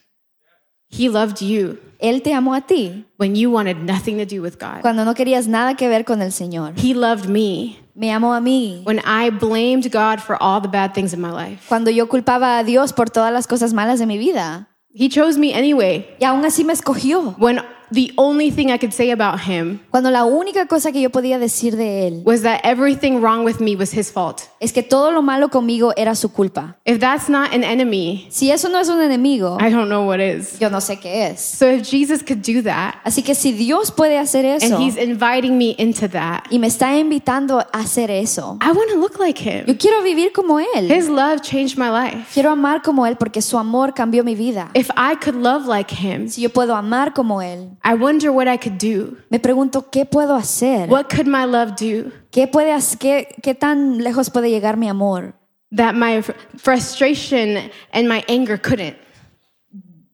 [0.90, 4.58] He loved you Él te amó a ti when you wanted nothing to do with
[4.60, 4.82] God.
[4.82, 6.74] cuando no querías nada que ver con el Señor.
[6.82, 10.94] He loved me Me amó a mí when I blamed God for all the bad
[10.94, 11.66] things in my life.
[11.68, 14.70] cuando yo culpaba a Dios por todas las cosas malas de mi vida.
[14.94, 17.36] He chose me anyway Y aún así me escogió.
[17.38, 21.10] when the only thing I could say about him Cuando la única cosa que yo
[21.10, 24.42] podía decir de Él was that everything wrong with me was his fault.
[24.60, 26.76] es que todo lo malo conmigo era su culpa.
[26.86, 30.20] If that's not an enemy, Si eso no es un enemigo, I don't know what
[30.20, 30.60] is.
[30.60, 31.40] yo no sé qué es.
[31.42, 34.98] So if Jesus could do that, Así que si Dios puede hacer eso and he's
[34.98, 39.20] inviting me into that, y me está invitando a hacer eso, I want to look
[39.20, 39.66] like him.
[39.68, 40.92] yo quiero vivir como Él.
[40.92, 42.28] His love changed my life.
[42.34, 44.70] Quiero amar como Él porque su amor cambió mi vida.
[44.74, 48.48] If I could love like him, Si yo puedo amar como Él, I wonder what
[48.48, 49.18] I could do.
[49.30, 50.90] me pregunto, ¿qué puedo hacer?
[50.90, 55.34] What could my love do ¿Qué, puede, qué, ¿Qué tan lejos puede llegar mi amor?
[55.76, 57.58] that my fr- frustration
[57.94, 58.98] and my anger couldn't?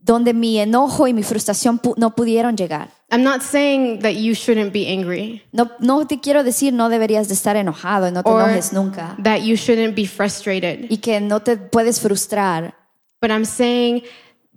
[0.02, 2.90] Donde mi enojo y mi frustración pu- no pudieron llegar.
[3.12, 7.28] I'm not saying that you shouldn't be angry No, no te quiero decir no deberías
[7.28, 9.16] de estar enojado y no te or enojes nunca.
[9.24, 12.76] that you shouldn't be frustrated, Y que no te puedes frustrar.
[13.22, 14.04] but I'm saying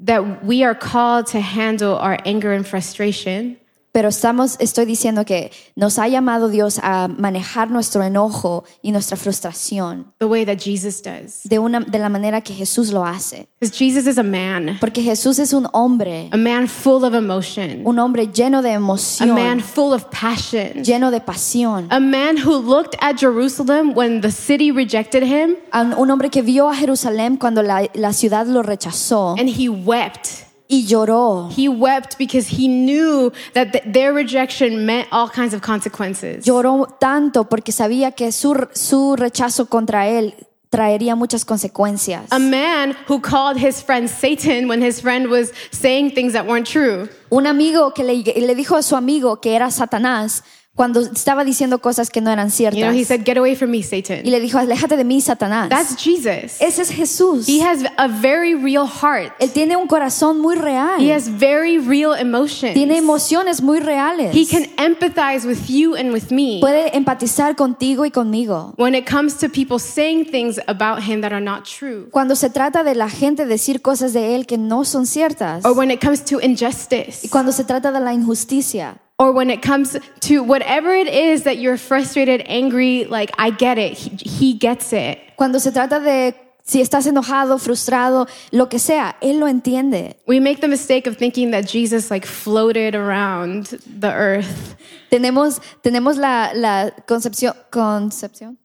[0.01, 3.57] that we are called to handle our anger and frustration
[3.99, 9.17] Pero estamos, estoy diciendo que nos ha llamado Dios a manejar nuestro enojo y nuestra
[9.17, 11.41] frustración the way that Jesus does.
[11.43, 13.49] de, una, de la manera que Jesús lo hace.
[13.61, 17.99] Jesus is a man, Porque Jesús es un hombre, a man full of emotion, un
[17.99, 21.89] hombre lleno de a man emoción, full of passion, lleno de pasión.
[21.91, 26.43] a man who looked at Jerusalem when the city rejected him Un un hombre que
[26.43, 30.47] vio a Jerusalén cuando la, la ciudad lo rechazó and he wept.
[30.69, 31.49] Y lloró.
[31.57, 36.45] He wept because he knew that th- their rejection meant all kinds of consequences.
[36.45, 40.35] Lloró tanto porque sabía que su, su rechazo contra él
[40.71, 42.27] traería muchas consecuencias.
[42.31, 46.67] A man who called his friend Satan when his friend was saying things that weren't
[46.67, 47.09] true.
[47.31, 50.43] Un amigo que le, le dijo a su amigo que era Satanás
[50.79, 52.95] cuando estaba diciendo cosas que no eran You know, ciertas.
[52.95, 54.23] he said, Get away from me, y Satan.
[54.25, 55.69] le dijo, aléjate de mí, Satanás.
[55.69, 56.61] That's Jesus.
[56.61, 57.49] Ese es Jesús.
[57.49, 59.33] He has a very real heart.
[59.41, 61.01] Él tiene un corazón muy real.
[61.01, 62.75] He has very real emotions.
[62.75, 64.33] Tiene emociones muy reales.
[64.33, 68.73] He can empathize with you and with me Puede empatizar contigo y conmigo.
[68.79, 72.51] when it comes to people saying things about him that are not true, Cuando se
[72.51, 75.65] trata de la gente decir cosas de él que no son ciertas.
[75.65, 78.99] or when it comes to injustice, Y cuando se trata de la injusticia.
[79.19, 83.77] Or when it comes to whatever it is that you're frustrated, angry, like, I get
[83.79, 83.95] it.
[83.99, 85.19] He, he gets it.
[85.37, 90.17] Cuando se trata de si estás enojado, frustrado, lo que sea, él lo entiende.
[90.27, 94.77] We make the mistake of thinking that Jesus like floated around the earth.
[95.11, 98.59] Tenemos, tenemos la, la concepción, concepción,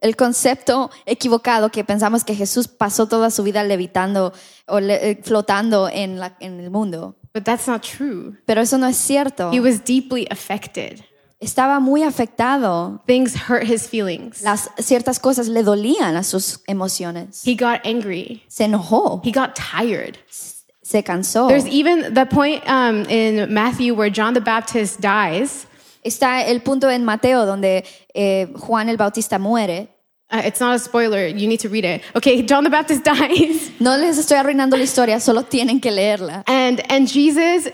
[0.00, 4.32] el concepto equivocado que pensamos que Jesús pasó toda su vida levitando
[4.66, 7.16] o le- eh, flotando en, la- en el mundo.
[7.34, 8.36] But that's not true.
[8.46, 9.50] Pero eso no es cierto.
[9.50, 11.02] He was deeply affected.
[11.40, 13.00] Estaba muy afectado.
[13.06, 14.42] Things hurt his feelings.
[14.42, 17.42] Las ciertas cosas le dolían a sus emociones.
[17.44, 18.44] He got angry.
[18.48, 20.16] Se enojó, He got tired.
[20.30, 21.48] se cansó.
[21.48, 25.66] There's even the point um, in Matthew where John the Baptist dies.
[26.04, 29.88] Está el punto en Mateo donde eh, Juan el Bautista muere.
[30.34, 31.28] Uh, it's not a spoiler.
[31.28, 32.02] You need to read it.
[32.16, 36.42] Okay, John the Baptist dies, No les estoy arruinando la historia, solo tienen que leerla.
[36.46, 37.68] and and Jesus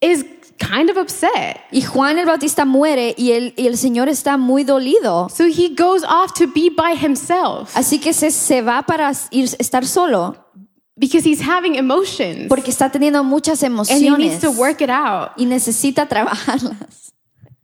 [0.00, 0.24] is
[0.58, 1.60] kind of upset.
[1.72, 5.28] Y Juan el Bautista muere y el, y el Señor está muy dolido.
[5.30, 9.48] So he goes off to be by himself Así que se, se va para ir,
[9.58, 10.36] estar solo
[10.96, 14.90] because he's having emotions porque está teniendo muchas and he needs emociones to work it
[14.90, 15.30] out.
[15.36, 17.11] y necesita trabajarlas.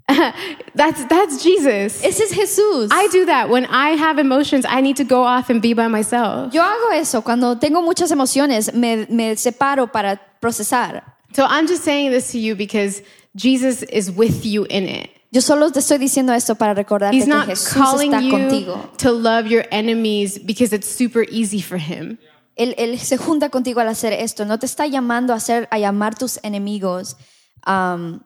[0.74, 2.02] That's that's Jesus.
[2.02, 2.88] Ese es Jesús.
[2.90, 4.64] I do that when I have emotions.
[4.66, 6.54] I need to go off and be by myself.
[6.54, 11.02] Yo hago eso cuando tengo muchas emociones, me, me separo para procesar.
[11.34, 13.02] So I'm just saying this to you because
[13.36, 15.10] Jesus is with you in it.
[15.30, 18.32] Yo solo te estoy diciendo esto para recordarte He's que not Jesús calling está you
[18.32, 18.96] contigo.
[18.96, 22.18] to love your enemies because it's super easy for him.
[22.56, 24.46] Él, él se junta contigo al hacer esto.
[24.46, 27.16] No te está llamando a, hacer, a llamar tus enemigos
[27.66, 28.20] um,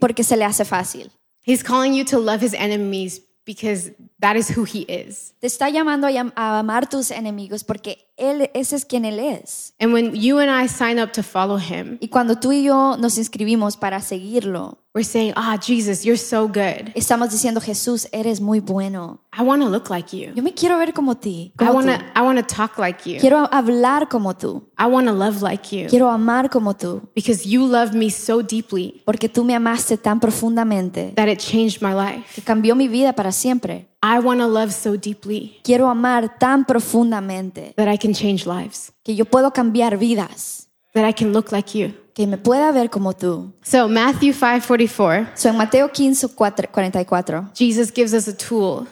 [0.00, 1.10] porque se le hace fácil.
[1.44, 5.32] He's calling you to love his enemies because that is who he is.
[5.38, 9.72] Te está llamando a, amar tus enemigos porque él, ese es quien él es.
[9.78, 12.96] And when you and I sign up to follow him, Y cuando tú y yo
[12.98, 16.90] nos inscribimos para seguirlo, we're saying, Ah, Jesus, you're so good.
[16.94, 19.20] estamos diciendo, Jesús, eres muy bueno.
[19.38, 20.32] I want to look like you.
[20.34, 21.52] Yo me quiero ver como ti.
[21.54, 21.98] I Como want tú.
[21.98, 23.20] to I want to talk like you.
[23.20, 24.64] Quiero hablar como tú.
[24.78, 27.02] I want to love like you Quiero amar como tú.
[27.14, 31.82] because you love me so deeply Porque tú me amaste tan profundamente that it changed
[31.82, 32.42] my que life.
[32.42, 33.88] cambió mi vida para siempre.
[34.02, 38.92] I want to love so deeply Quiero amar tan profundamente that I can change lives,
[39.04, 40.65] que yo puedo cambiar vidas,
[40.96, 41.92] that I can look like you.
[42.14, 43.52] que me pueda ver como tú.
[43.62, 48.86] So, Matthew 5:44, So, en Mateo 15, 4 44, Jesus gives us a tool.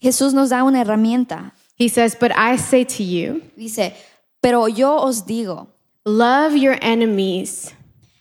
[0.00, 1.52] Jesús nos da una herramienta.
[1.78, 3.94] He says, "But I say to you, Dice,
[4.40, 5.68] pero yo os digo,
[6.06, 7.72] love your enemies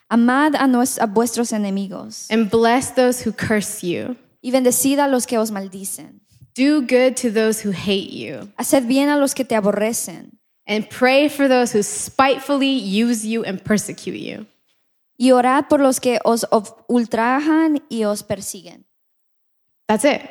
[0.09, 4.15] amad a, nues- a vuestros enemigos and bless those who curse you.
[4.41, 6.19] y bendecid a los que os maldicen.
[6.55, 10.89] Do good to those who hate you, Haced bien a los que te aborrecen and
[10.89, 14.45] pray for those who spitefully use you and persecute you."
[15.15, 16.45] y orad por los que os
[16.87, 18.85] ultrajan y os persiguen.
[19.87, 20.21] That's it.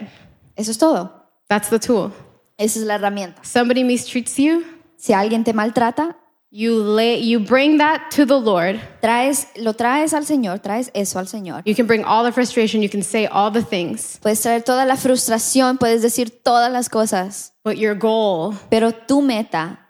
[0.56, 1.10] Eso es todo.
[1.48, 2.12] That's the tool.
[2.58, 3.42] Esa es la herramienta.
[3.44, 4.64] Somebody mistreats you,
[4.96, 6.16] Si alguien te maltrata,
[6.50, 8.80] you lay you bring that to the Lord.
[9.00, 11.62] traes, lo traes al Señor, traes eso al Señor.
[11.64, 14.84] You can bring all the frustration, you can say all the things, Puedes traer toda
[14.84, 19.81] la frustración, puedes decir todas las cosas, but your goal pero tu meta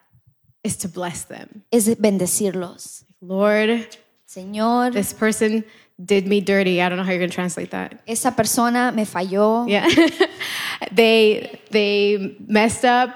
[0.65, 1.63] is to bless them.
[1.71, 3.05] es bendecirlos.
[3.21, 3.87] Lord,
[4.29, 5.65] Señor, this person
[6.03, 6.81] did me dirty.
[6.81, 8.01] I don't know how you're going to translate that.
[8.07, 9.87] esa persona me falló, Yeah.
[10.93, 13.11] they they messed up.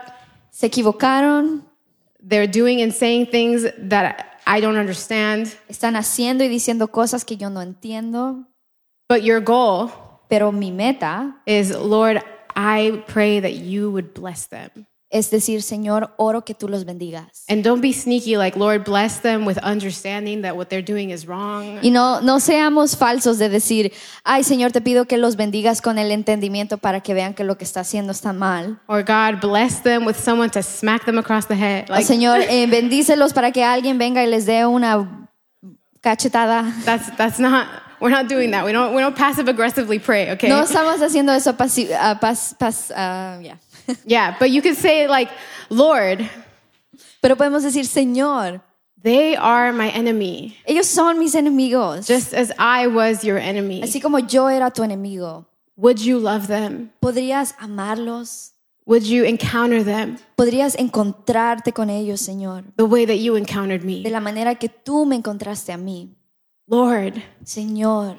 [0.50, 1.62] se equivocaron,
[2.20, 5.54] They're doing and saying things that I don't understand.
[5.68, 8.44] Están haciendo y diciendo cosas que yo no entiendo,
[9.08, 9.90] But your goal
[10.28, 12.20] pero mi meta is, Lord,
[12.56, 14.86] I pray that you would bless them.
[15.08, 17.44] Es decir, Señor, oro que tú los bendigas.
[17.48, 21.26] And don't be sneaky, like, Lord, bless them with understanding that what they're doing is
[21.26, 21.78] wrong.
[21.82, 23.92] Y no, no seamos falsos de decir,
[24.24, 27.56] ay Señor, te pido que los bendigas con el entendimiento para que vean que lo
[27.56, 28.80] que está haciendo está mal.
[28.88, 31.84] Or God, bless them with someone to smack them across the head.
[31.88, 35.28] O Like, Señor, eh, bendícelos para que alguien venga y les dé una
[36.02, 36.64] cachetada.
[36.84, 37.66] that's, that's not,
[38.00, 38.64] we're not doing that.
[38.64, 40.48] We don't, we don't passive aggressively pray, okay?
[40.48, 43.56] No estamos haciendo eso pasi- ah, pas- pas- ah, ya.
[44.06, 45.30] Yeah, but you could say, like,
[45.70, 46.28] Lord,
[47.20, 48.60] Pero podemos decir, Señor,
[49.02, 52.06] they are my enemy, ellos son mis enemigos.
[52.06, 53.82] just as I was your enemy.
[53.82, 55.46] Así como yo era tu enemigo.
[55.76, 56.90] Would you love them?
[57.00, 58.52] ¿Podrías amarlos?
[58.86, 62.62] Would you encounter them ¿Podrías encontrarte con ellos, Señor?
[62.76, 64.02] the way that you encountered me.
[64.02, 66.14] De la manera que tú me encontraste a mí.
[66.68, 68.16] Lord, Señor,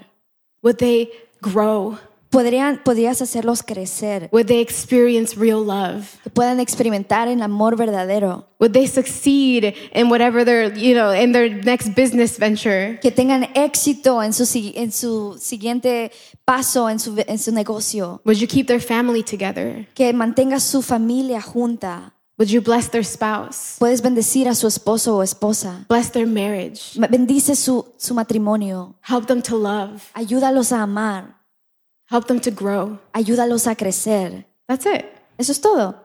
[0.61, 1.09] would they
[1.41, 1.97] grow?
[2.29, 6.05] Podrían, podrías hacerlos crecer, Would they experience real love?
[6.23, 11.31] que puedan experimentar el amor verdadero, Would they succeed in whatever their, you know, in
[11.31, 12.99] their next business venture?
[13.01, 14.43] que tengan éxito en su,
[14.75, 16.11] en su siguiente
[16.45, 19.87] paso en su, en su negocio, Would you keep their family together?
[19.93, 22.13] que mantenga su familia junta.
[22.39, 23.77] Would you bless their spouse?
[23.79, 25.85] Puedes bendecir a su esposo o esposa.
[25.89, 26.93] Bless their marriage?
[27.09, 28.93] Bendice su, su matrimonio.
[29.01, 30.03] Help them to love?
[30.13, 31.36] Ayúdalos a amar.
[32.07, 32.99] Help them to grow?
[33.13, 34.45] Ayúdalos a crecer.
[34.67, 35.05] That's it.
[35.37, 35.95] Eso es todo.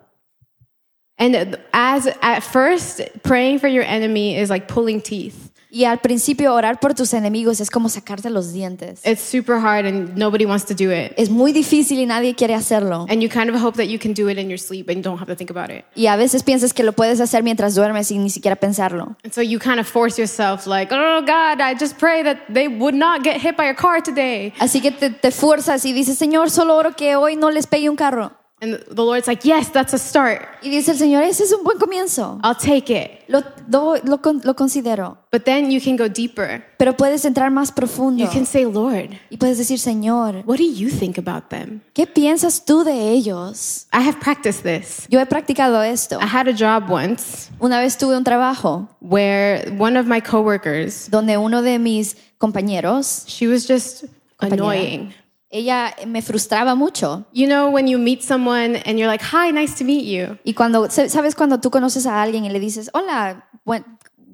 [1.19, 5.52] And as at first, praying for your enemy is like pulling teeth.
[5.75, 9.01] Y al principio orar por tus enemigos es como sacarte los dientes.
[9.07, 11.15] It's super hard and nobody wants to do it.
[11.17, 13.07] Es muy difícil y nadie quiere hacerlo.
[13.09, 15.19] And you kind of hope that you can do it in your sleep and don't
[15.19, 15.87] have to think about it.
[15.97, 19.17] Y a veces piensas que lo puedes hacer mientras duermes sin ni siquiera pensarlo.
[19.25, 22.69] And so you kind of force yourself, like, oh God, I just pray that they
[22.69, 24.53] would not get hit by a car today.
[24.59, 27.89] Así que te, te fuerzas y dices, Señor, solo oro que hoy no les pegue
[27.89, 28.42] un carro.
[28.63, 30.41] And the Lord's like, yes, that's a start.
[30.63, 32.39] Y dice el Señor, ese es un buen comienzo.
[32.45, 33.25] I'll take it.
[33.27, 35.19] Lo, do- lo, lo considero.
[35.33, 36.65] But then you can go deeper.
[36.79, 38.23] Pero puedes entrar más profundo.
[38.23, 41.81] You can say, Lord, Y puedes decir, Señor, what do you think about them?
[41.93, 43.89] ¿qué piensas tú de ellos?
[43.93, 45.09] I have practiced this.
[45.09, 46.21] Yo he practicado esto.
[46.21, 51.11] I had a job once Una vez tuve un trabajo where one of my coworkers,
[51.11, 54.05] donde uno de mis compañeros, she was just
[54.39, 55.13] annoying.
[55.53, 57.25] Ella me frustraba mucho.
[57.33, 60.39] You know, when you meet someone and you're like, hi, nice to meet you.
[60.45, 63.85] Y cuando, ¿sabes cuando tú conoces a alguien y le dices, hola, buen-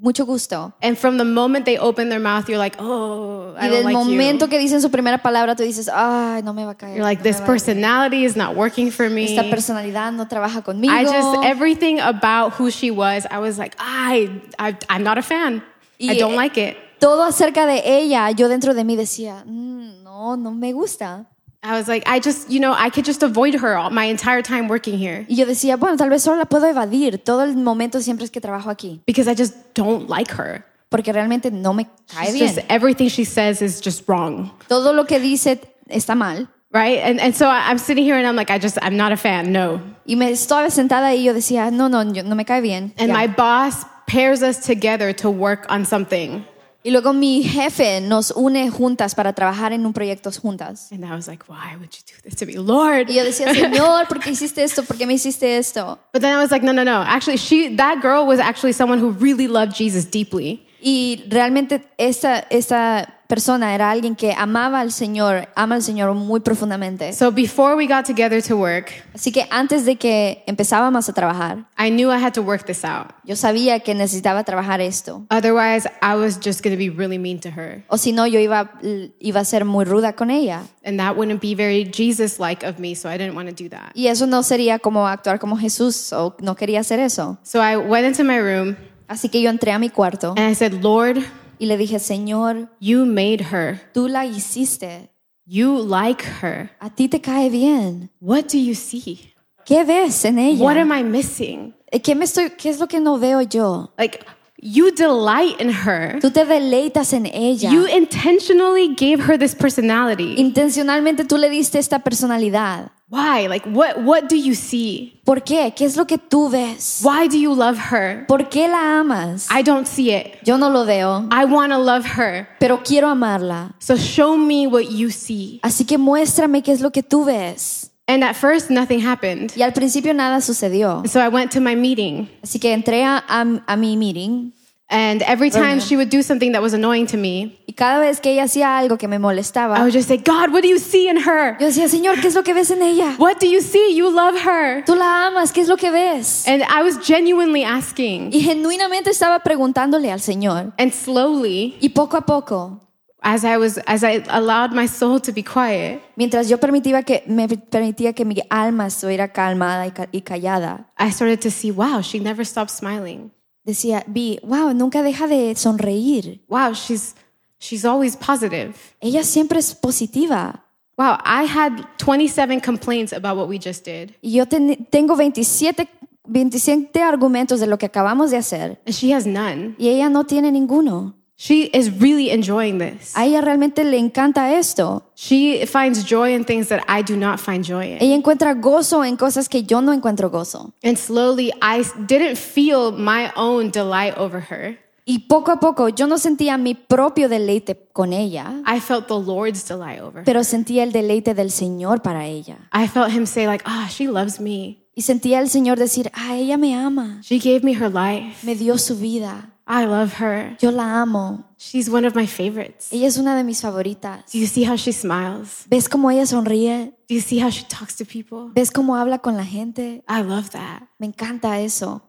[0.00, 0.72] mucho gusto?
[0.80, 3.84] And from the moment they open their mouth, you're like, oh, I Y don't del
[3.84, 4.50] like momento you.
[4.50, 6.94] que dicen su primera palabra, tú dices, ay, no me va a caer.
[6.94, 9.24] You're like, no this personality is not working for me.
[9.24, 10.92] Esta personalidad no trabaja conmigo.
[10.94, 15.22] I just, everything about who she was, I was like, I, I I'm not a
[15.22, 15.64] fan.
[16.00, 16.76] I don't like it.
[17.00, 21.26] Todo acerca de ella, yo dentro de mí decía, "Mm, no, no me gusta.
[21.62, 24.42] I was like, I just, you know, I could just avoid her all, my entire
[24.42, 27.18] time working here Y yo decía, bueno, tal vez solo la puedo evadir.
[27.24, 29.00] Todo el momento siempre es que trabajo aquí.
[29.06, 30.64] because I just don't like her.
[30.90, 32.54] Porque realmente no me cae It's bien.
[32.54, 34.50] just everything she says is just wrong.
[34.68, 35.58] Todo lo que dice
[35.90, 36.48] está mal.
[36.70, 36.98] Right?
[37.02, 39.52] And, and so I'm sitting here and I'm like, I just, I'm not a fan.
[39.52, 39.80] No.
[40.06, 42.92] Y me estaba sentada y yo decía, no, no, no me cae bien.
[42.98, 43.14] And Ya.
[43.14, 46.44] my boss pairs us together to work on something.
[46.88, 50.90] Y luego mi jefe nos une juntas para trabajar en un proyecto juntas.
[50.90, 52.54] And I was like, why would you do this to me?
[52.54, 53.10] Lord.
[53.10, 54.82] Y yo decía, Señor, ¿por qué hiciste esto?
[54.82, 55.98] ¿Por qué me hiciste esto?
[56.14, 57.02] But then I was like, no, no, no.
[57.02, 60.66] Actually, she, that girl was actually someone who really loved Jesus deeply.
[60.80, 66.40] Y realmente esta, esta persona era alguien que amaba al Señor, ama al Señor muy
[66.40, 67.12] profundamente.
[67.12, 71.66] So before we got together to work, Así que antes de que empezábamos a trabajar,
[71.78, 73.12] I knew I had to work this out.
[73.24, 75.26] yo sabía que necesitaba trabajar esto.
[75.30, 77.84] Otherwise, I was just going to be really mean to her.
[77.88, 78.72] O si no, yo iba,
[79.20, 80.62] iba a ser muy ruda con ella.
[80.82, 83.68] And that wouldn't be very Jesus like of me, so I didn't want to do
[83.68, 83.92] that.
[83.94, 87.36] Y eso no sería como actuar como Jesús, o no quería hacer eso.
[87.42, 88.76] So I went into my room
[89.08, 91.18] Así que yo entré a mi cuarto and I said, Lord,
[91.58, 93.80] y le dije, Señor, you made her.
[93.92, 95.10] tú la hiciste.
[95.46, 96.70] You like her.
[96.78, 98.10] A ti te cae bien.
[98.20, 99.32] What do you see?
[99.64, 100.82] ¿Qué ves en What ella?
[100.82, 101.74] am I missing?
[102.02, 103.90] ¿Qué, me estoy, ¿Qué es lo que no veo yo?
[103.96, 104.20] Like,
[104.60, 106.18] you delight in her.
[106.20, 107.70] Tú te deleitas en ella.
[107.70, 110.34] You intentionally gave her this personality.
[110.38, 112.90] Intencionalmente tú le diste esta personalidad.
[113.10, 113.46] Why?
[113.48, 115.20] Like, what, what do you see?
[115.24, 115.72] ¿Por qué?
[115.74, 117.00] ¿Qué es lo que tú ves?
[117.02, 118.26] Why do you love her?
[118.26, 119.48] ¿Por qué la amas?
[119.50, 120.36] I don't see it.
[120.44, 122.46] Yo no lo veo, I want to love her.
[122.60, 123.74] pero quiero amarla.
[123.78, 125.58] So show me what you see.
[125.62, 127.90] Así que muéstrame qué es lo que tú ves.
[128.06, 129.52] And at first, nothing happened.
[129.56, 131.02] Y al principio nada sucedió.
[131.06, 134.52] So I went to my meeting Así que entré a, a- a mi meeting
[134.90, 138.20] And every time she would do something that was annoying to me, Y cada vez
[138.20, 140.78] que ella hacía algo que me I molestaba, would just say, God, what do you
[140.78, 141.58] see in her?
[141.60, 143.14] yo decía, Señor, ¿qué es lo que ves en ella?
[143.18, 143.94] What do you see?
[143.94, 144.82] You love her.
[144.86, 146.48] Tú la amas, ¿qué es lo que ves?
[146.48, 148.30] And I was genuinely asking.
[148.32, 150.72] Y genuinamente estaba preguntándole al Señor.
[150.78, 152.80] And slowly, Y poco a poco,
[153.20, 157.24] as I was as I allowed my soul to be quiet, mientras yo permitía que,
[157.26, 161.70] me permitía que mi alma estuviera calmada y, ca- y callada, I started to see,
[161.70, 163.30] wow, she never stopped smiling.
[163.68, 166.40] Decía, vi, wow, nunca deja de sonreír.
[166.48, 167.14] Wow, she's
[167.60, 168.74] she's always positive.
[169.00, 170.64] Ella siempre es positiva.
[170.96, 174.16] Wow, I had 27 complaints about what we just did.
[174.20, 175.88] Y yo ten- tengo 27,
[176.24, 179.74] 27 argumentos de lo que acabamos de hacer And she has none.
[179.78, 181.14] y ella no tiene ninguno.
[181.40, 183.16] She is really enjoying this.
[183.16, 185.04] A ella realmente le encanta esto.
[185.14, 187.98] She finds joy in things that I do not find joy in.
[188.02, 190.72] Ella encuentra gozo en cosas que yo no encuentro gozo.
[190.82, 194.78] And slowly, I didn't feel my own delight over her.
[195.04, 199.14] Y poco a poco yo no sentía mi propio deleite con ella, I felt the
[199.18, 200.24] Lord's delight over her.
[200.24, 202.68] pero sentía el deleite del Señor para ella.
[202.74, 204.84] I felt Him say, like, ah, she loves me.
[204.96, 208.44] Y sentía el Señor decir, ah, ella me ama, She gave me her life.
[208.44, 210.56] me dio su vida, I love her.
[210.62, 211.44] yo la amo.
[211.58, 212.90] She's one of my favorites.
[212.92, 214.24] Ella es una de mis favoritas.
[214.32, 215.66] Do you see how she smiles?
[215.68, 216.94] ¿Ves cómo ella sonríe?
[217.08, 218.50] Do you see how she talks to people?
[218.54, 220.02] ¿Ves cómo habla con la gente?
[220.08, 220.84] I love that.
[220.98, 222.00] Me encanta eso.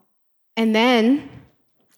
[0.55, 1.29] And then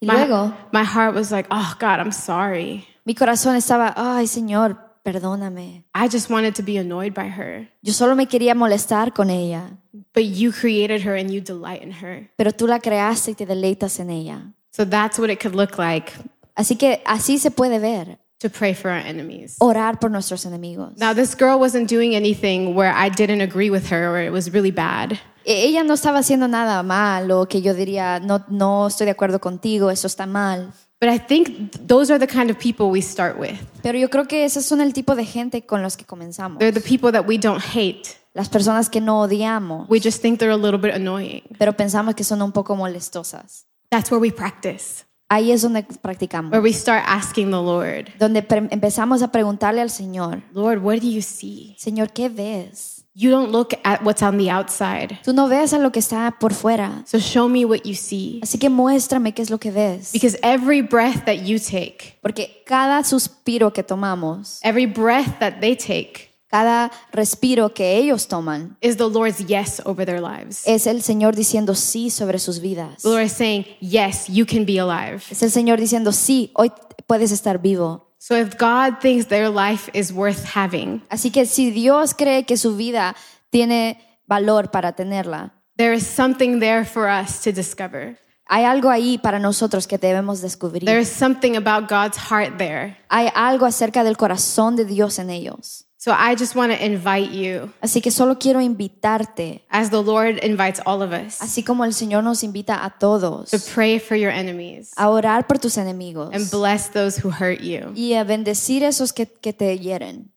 [0.01, 2.87] Y my, luego my heart was like, oh, God, I'm sorry.
[3.05, 5.83] mi corazón estaba, ay Señor, perdóname.
[5.93, 7.69] I just wanted to be annoyed by her.
[7.83, 9.77] Yo solo me quería molestar con ella,
[10.13, 12.31] But you created her and you delight in her.
[12.35, 14.53] pero tú la creaste y te deleitas en ella.
[14.71, 16.11] So that's what it could look like
[16.55, 19.55] Así que así se puede ver, to pray for our enemies.
[19.59, 20.97] orar por nuestros enemigos.
[20.97, 24.51] Now, this girl wasn't doing anything where I didn't agree with her or it was
[24.51, 25.19] really bad.
[25.45, 29.39] Ella no estaba haciendo nada mal o que yo diría, no, no estoy de acuerdo
[29.39, 30.71] contigo, eso está mal.
[30.99, 33.57] But I think those are the kind of people we start with.
[33.81, 36.59] Pero yo creo que esos son el tipo de gente con los que comenzamos.
[36.59, 38.03] They're the people that we don't hate.
[38.33, 41.41] Las personas que no odiamos, We just think they're a little bit annoying.
[41.57, 43.65] pero pensamos que son un poco molestosas.
[43.91, 46.51] That's where we practice, Ahí es donde practicamos.
[46.51, 51.07] where we start asking the Lord, Donde empezamos a preguntarle al Señor, Lord, what do
[51.09, 51.75] you see?
[51.77, 53.03] Señor, ¿qué ves?
[53.13, 55.19] You don't look at what's on the outside.
[55.25, 57.03] Tú no ves a lo que está por fuera.
[57.05, 58.39] So show me what you see.
[58.41, 60.13] Así que muéstrame qué es lo que ves.
[60.13, 65.75] Because every breath that you take, Porque cada suspiro que tomamos, every breath that they
[65.75, 70.63] take, cada respiro que ellos toman, is the Lord's yes over their lives.
[70.67, 73.01] es el Señor diciendo sí sobre sus vidas.
[73.03, 75.23] The Lord is saying, yes, you can be alive.
[75.31, 76.71] Es el Señor diciendo sí, hoy
[77.07, 78.09] puedes estar vivo.
[78.17, 82.57] So if God thinks their life is worth having, Así que si Dios cree que
[82.57, 83.15] su vida
[83.49, 83.97] tiene
[84.27, 88.17] valor para tenerla, there is something there for us to discover.
[88.45, 90.83] hay algo ahí para nosotros que debemos descubrir.
[90.83, 92.97] There is something about God's heart there.
[93.07, 95.87] Hay algo acerca del corazón de Dios en ellos.
[96.03, 100.39] So I just want to invite you, Así que solo quiero invitarte, as the Lord
[100.39, 104.15] invites all of us, así como el Señor nos invita a todos, to pray for
[104.15, 108.23] your enemies a orar por tus enemigos and bless those who hurt you, y a
[108.23, 110.31] bendecir a esos que, que te hieren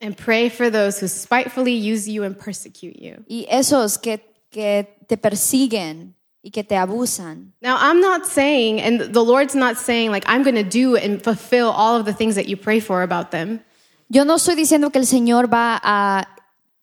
[0.00, 3.22] and pray for those who spitefully use you and persecute you.
[3.28, 4.18] y esos que,
[4.50, 7.52] que te persiguen y que te abusan.
[7.62, 11.22] Now, I'm not saying, and the Lord's not saying, like, I'm going to do and
[11.22, 13.60] fulfill all of the things that you pray for about them.
[14.08, 16.28] Yo no estoy diciendo que el Señor va a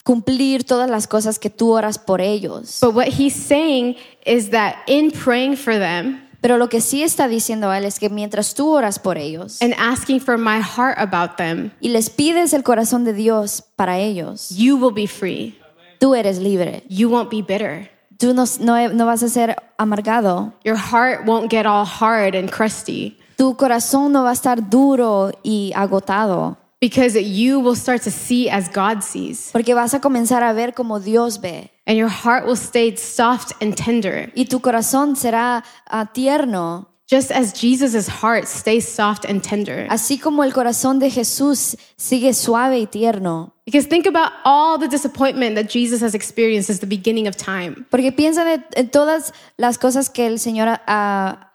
[0.03, 3.95] cumplir todas las cosas que tú oras por ellos, But what He's saying
[4.25, 8.09] is that in praying for them pero lo que sí está diciendo Él es que
[8.09, 12.53] mientras tú oras por ellos and asking for my heart about them, y les pides
[12.53, 15.55] el corazón de Dios para ellos, you will be free.
[15.99, 16.83] tú eres libre.
[16.89, 17.89] You won't be bitter.
[18.17, 20.53] Tú no, no, no vas a ser amargado.
[20.63, 25.31] Your heart won't get all hard and crusty Tu corazón no va a estar duro
[25.41, 29.51] y agotado, because you will start to see as God sees.
[29.53, 31.69] porque vas a comenzar a ver como Dios ve.
[31.85, 37.29] And your heart will stay soft and tender, Y tu corazón será ah, tierno, just
[37.31, 39.85] as Jesus' heart stays soft and tender.
[39.89, 43.51] así como el corazón de Jesús sigue suave y tierno.
[43.65, 47.85] Because think about all the disappointment that Jesus has experienced since the beginning of time.
[47.91, 48.43] Porque piensa
[48.75, 51.50] en todas las cosas que el Señor ha-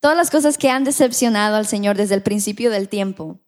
[0.00, 3.38] todas las cosas que han decepcionado al Señor desde el principio del tiempo.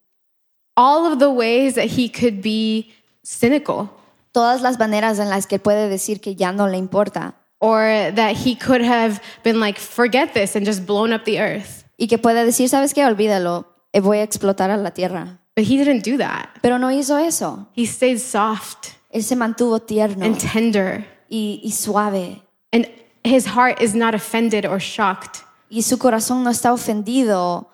[0.77, 2.93] All of the ways that he could be
[3.25, 3.91] cynical
[4.33, 8.35] Todas las maneras en las que puede decir que ya no le importa or that
[8.35, 11.85] he could have been like, forget this and just blown up the earth.
[11.99, 13.05] y que puede decir, ¿sabes qué?
[13.05, 15.39] Olvídalo, eh, voy a explotar a la tierra.
[15.55, 16.49] But he didn't do that.
[16.63, 17.69] Pero no hizo eso.
[17.77, 21.05] He stayed soft Él se mantuvo tierno and tender.
[21.29, 22.41] y, y suave.
[22.73, 22.89] And
[23.23, 27.70] his heart is not offended or shocked y su corazón no está ofendido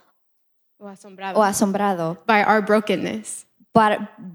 [0.79, 3.47] or asombrado o asombrado by our brokenness.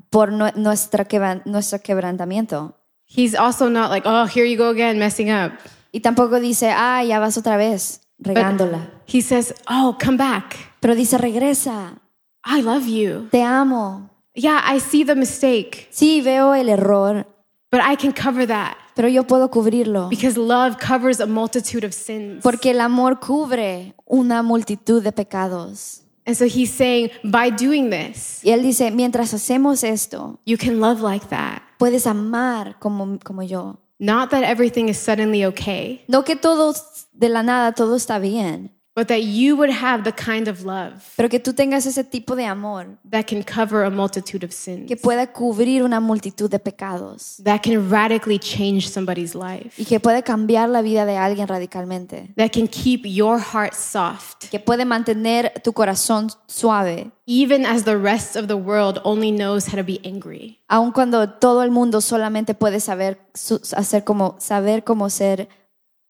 [0.10, 2.76] por nue- nuestra quebran- nuestro quebrantamiento.
[3.06, 5.54] He's also not like, oh, here you go again, messing up.
[5.92, 8.90] Y tampoco dice, ah, ya vas otra vez, But regándola.
[9.06, 10.56] he says, oh, come back.
[10.80, 12.00] Pero dice, regresa,
[12.46, 13.28] I love you.
[13.32, 14.10] te amo.
[14.34, 17.26] Yeah, I see the mistake, Sí, veo el error,
[17.72, 20.10] but I can cover that pero yo puedo cubrirlo.
[20.10, 22.42] because love covers a multitude of sins.
[22.44, 26.02] Porque el amor cubre una multitud de pecados.
[26.26, 30.80] And so he's saying, by doing this, Y él dice, mientras hacemos esto, you can
[30.80, 31.62] love like that.
[31.78, 33.80] puedes amar como, como yo.
[34.00, 36.74] Not that everything is suddenly okay, No que todo
[37.14, 41.02] de la nada, todo está bien, but that you would have the kind of love
[41.16, 44.88] pero que tú tengas ese tipo de amor that can cover a multitude of sins,
[44.88, 50.00] que pueda cubrir una multitud de pecados that can radically change somebody's life, y que
[50.00, 54.86] puede cambiar la vida de alguien radicalmente, that can keep your heart soft, que puede
[54.86, 59.84] mantener tu corazón suave, even as the rest of the world only knows how to
[59.84, 60.60] be angry.
[60.68, 65.48] aun cuando todo el mundo solamente puede saber su- hacer como saber cómo ser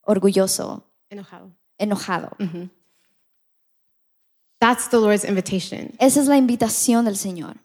[0.01, 1.51] orgulloso, Enojado.
[1.83, 2.35] Enojado.
[4.59, 5.93] That's the Lord's invitation.
[5.99, 7.57] Esa es la invitación del Señor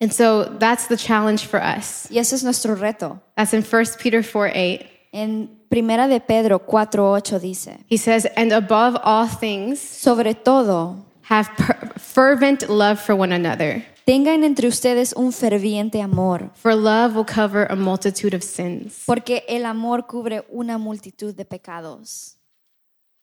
[0.00, 2.06] And so that's the challenge for us.
[2.10, 3.20] y ese es nuestro reto.
[3.36, 4.86] That's in 1 Peter 4 8.
[5.12, 11.48] En Primera de Pedro 4:8 dice, He says, And above all things, sobre todo, have
[11.96, 17.66] fervent love for one another, tengan entre ustedes un ferviente amor, for love will cover
[17.68, 19.02] a multitude of sins.
[19.04, 22.37] porque el amor cubre una multitud de pecados.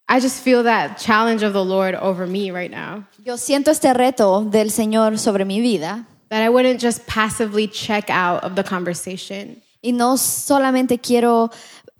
[0.07, 3.07] I just feel that challenge of the Lord over me right now.
[3.23, 6.05] Yo siento este reto del Señor sobre mi vida.
[6.29, 11.49] That I wouldn't just passively check out of the conversation, y no solamente quiero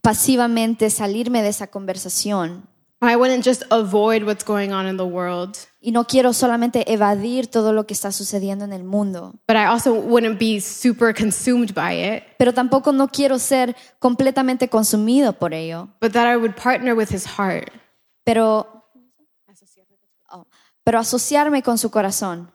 [0.01, 2.67] pasivamente salirme de esa conversación.
[3.01, 7.47] I wouldn't just avoid what's going on in the world, y no quiero solamente evadir
[7.47, 11.73] todo lo que está sucediendo en el mundo, but I also wouldn't be super consumed
[11.73, 16.55] by it, pero tampoco no quiero ser completamente consumido por ello, but that I would
[16.55, 17.71] partner with his heart
[18.25, 18.73] pero
[20.27, 20.47] Oh,
[20.83, 22.51] pero asociarme con su corazón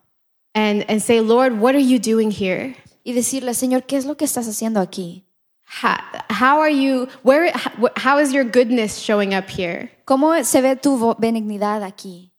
[0.54, 2.76] and, and say, Lord, what are you doing here?
[3.04, 5.24] y decirle, Señor, ¿qué es lo que estás haciendo aquí?
[5.82, 5.96] How,
[6.28, 9.90] how are you, where, how, how is your goodness showing up here?
[10.04, 12.29] ¿Cómo se ve tu benignidad aquí?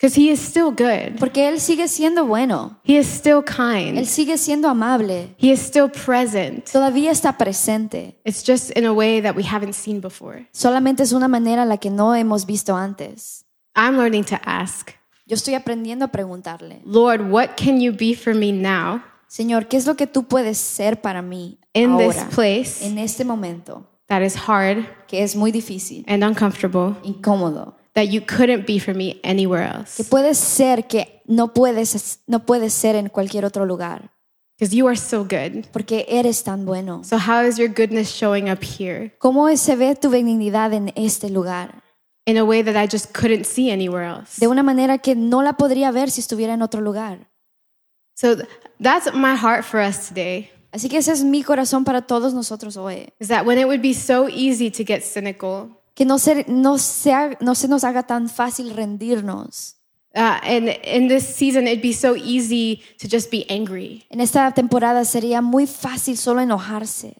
[0.00, 1.18] Because he is still good.
[1.18, 3.98] Porque Él sigue siendo bueno, He is still kind.
[3.98, 6.70] Él sigue siendo amable, He is still present.
[6.70, 8.18] todavía está presente.
[8.24, 10.48] It's just in a way that we haven't seen before.
[10.52, 13.44] Solamente es una manera en la que no hemos visto antes.
[13.76, 14.92] I'm learning to ask,
[15.26, 19.76] Yo estoy aprendiendo a preguntarle, Lord, what can you be for me now Señor, ¿qué
[19.76, 24.22] es lo que tú puedes ser para mí in this place en este momento, that
[24.22, 27.76] is hard que es muy difícil, and uncomfortable incómodo?
[27.94, 29.96] That you couldn't be for me anywhere else.
[29.96, 34.10] Que puede ser que no puedes, no puedes ser en cualquier otro lugar,
[34.58, 35.64] Because you are so good.
[35.72, 37.02] porque eres tan bueno.
[37.04, 41.30] So, how is your goodness showing up here ¿Cómo se ve tu benignidad en este
[41.30, 41.82] lugar?
[42.26, 44.38] in a way that I just couldn't see anywhere else?
[44.38, 47.28] De una manera que no la podría ver si estuviera en otro lugar.
[48.14, 48.36] So,
[48.78, 50.50] that's my heart for us today.
[50.72, 53.08] Así que ese es mi corazón para todos nosotros hoy.
[53.18, 56.78] Is that when it would be so easy to get cynical, Que no se, no
[56.78, 59.76] sea- no se nos haga tan fácil rendirnos.
[60.14, 64.50] uh, and in this season, it'd be so easy to just be angry En esta
[64.52, 67.14] temporada sería muy fácil solo enojarse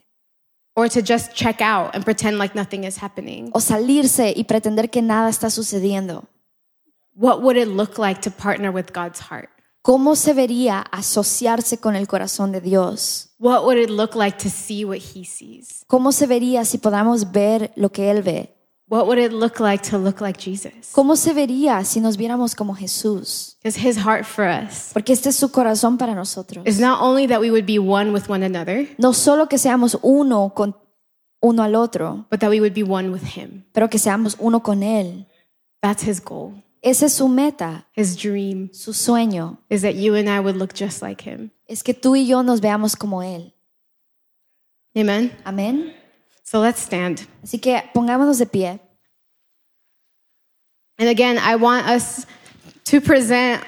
[0.75, 3.49] or to just check out and pretend like nothing is happening.
[3.53, 6.25] o salirse y pretender que nada está sucediendo.
[7.13, 9.49] What would it look like to partner with God's heart?
[9.83, 13.31] ¿Cómo se vería asociarse con el corazón de Dios?
[13.39, 15.83] What would it look like to see what He sees?
[15.87, 18.53] ¿Cómo se vería si podamos ver lo que Él ve?
[18.91, 20.91] What would it look like to look like Jesus?
[20.91, 23.55] ¿Cómo se vería si nos viéramos como Jesús?
[23.63, 26.65] Because His heart for us Porque este es su corazón para nosotros.
[26.67, 29.97] is not only that we would be one with one another, No solo que seamos
[30.01, 30.75] uno con
[31.41, 33.63] uno al otro, but that we would be one with Him.
[33.71, 35.25] pero que seamos uno con Él.
[35.81, 36.61] That's His goal.
[36.81, 40.73] Esa es su meta, His dream su sueño, is that you and I would look
[40.77, 41.51] just like Him.
[41.65, 43.53] es que tú y yo nos veamos como Él.
[44.97, 45.31] Amen?
[45.45, 45.93] Amén.
[46.51, 47.21] So let's stand.
[47.41, 48.81] Así que pongámonos de pie.
[50.99, 52.27] And again, I want us
[52.91, 53.63] to present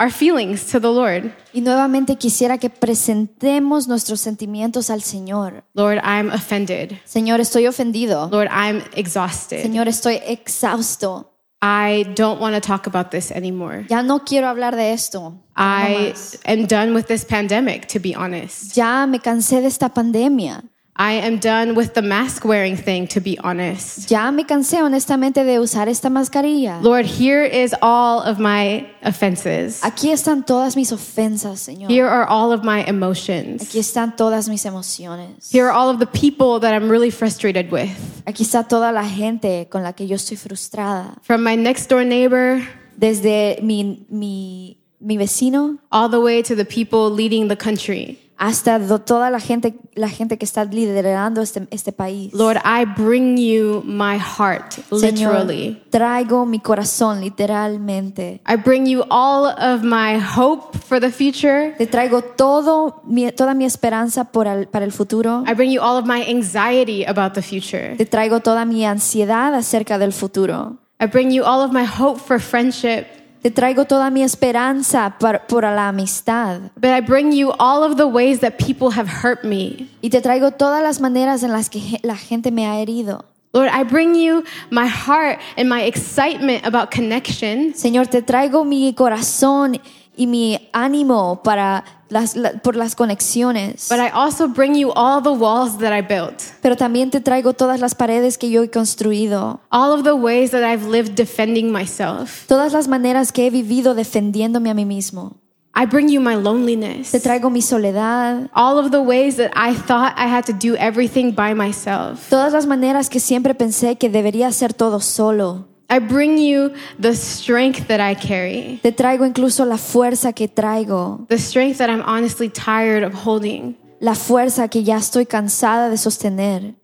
[0.00, 1.32] our feelings to the Lord.
[1.52, 5.62] Y nuevamente quisiera que presentemos nuestros sentimientos al Señor.
[5.74, 6.98] Lord, I'm offended.
[7.04, 8.28] Señor, estoy ofendido.
[8.32, 9.62] Lord, I'm exhausted.
[9.62, 11.30] Señor, estoy exhausto.
[11.62, 13.86] I don't want to talk about this anymore.
[13.88, 15.40] Ya no quiero hablar de esto.
[15.56, 16.14] I
[16.46, 18.74] am done with this pandemic, to be honest.
[18.74, 20.64] Ya me cansé de esta pandemia.
[20.96, 24.10] I am done with the mask wearing thing, to be honest.
[24.10, 26.80] Ya me cansé honestamente de usar esta mascarilla.
[26.82, 29.80] Lord, here is all of my offenses.
[29.82, 31.90] Aquí están todas mis ofensas, Señor.
[31.90, 33.62] Here are all of my emotions.
[33.62, 35.50] Aquí están todas mis emociones.
[35.50, 37.90] Here are all of the people that I'm really frustrated with.
[38.26, 41.16] Aquí está toda la gente con la que yo estoy frustrada.
[41.22, 42.62] From my next door neighbor
[42.96, 48.18] Desde mi, mi, mi vecino all the way to the people leading the country.
[48.36, 52.32] Hasta toda la gente, la gente que está liderando este, este país.
[52.34, 55.46] Lord, I bring you my heart, Señor,
[55.90, 58.40] traigo mi corazón literalmente.
[58.48, 61.74] I bring you all of my hope for the future.
[61.78, 65.44] Te traigo todo mi- toda mi esperanza por el- para el futuro.
[65.46, 67.94] I bring you all of my anxiety about the future.
[67.96, 70.78] Te traigo toda mi ansiedad acerca del futuro.
[71.00, 73.06] I bring you all of my hope for friendship.
[73.44, 76.70] Te traigo toda mi esperanza por, por la amistad.
[76.76, 79.86] But I bring you all of the ways that people have hurt me.
[80.00, 83.26] Y te traigo todas las maneras en las que la gente me ha herido.
[83.52, 87.74] Lord, I bring you my heart and my excitement about connection.
[87.74, 89.80] Señor, te traigo mi corazón y
[90.16, 93.88] mi ánimo para las, la- por las conexiones.
[93.88, 97.52] But I also bring you all the walls that I built, Pero también te traigo
[97.54, 99.60] todas las paredes que yo he construido.
[99.70, 102.46] all of the ways that I've lived defending myself.
[102.46, 105.36] Todas las maneras que he vivido defendiéndome a mí mismo.
[105.76, 108.48] I bring you my loneliness, Te traigo mi soledad.
[108.54, 112.28] all of the ways that I thought I had to do everything by myself.
[112.30, 115.66] Todas las maneras que siempre pensé que debería hacer todo solo.
[115.94, 121.26] I bring you the strength that I carry, Te traigo incluso la fuerza que traigo.
[121.28, 123.76] the strength that I'm honestly tired of holding.
[124.00, 126.74] La fuerza que ya estoy cansada de sostener.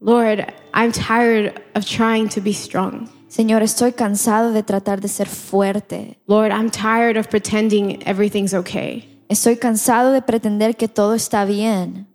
[0.00, 3.08] Lord, I'm tired of trying to be strong.
[3.28, 6.18] Señor, estoy cansado de tratar de ser fuerte.
[6.28, 9.08] Lord, I'm tired of pretending everything's okay.
[9.28, 12.06] Estoy cansado de pretender que todo está bien.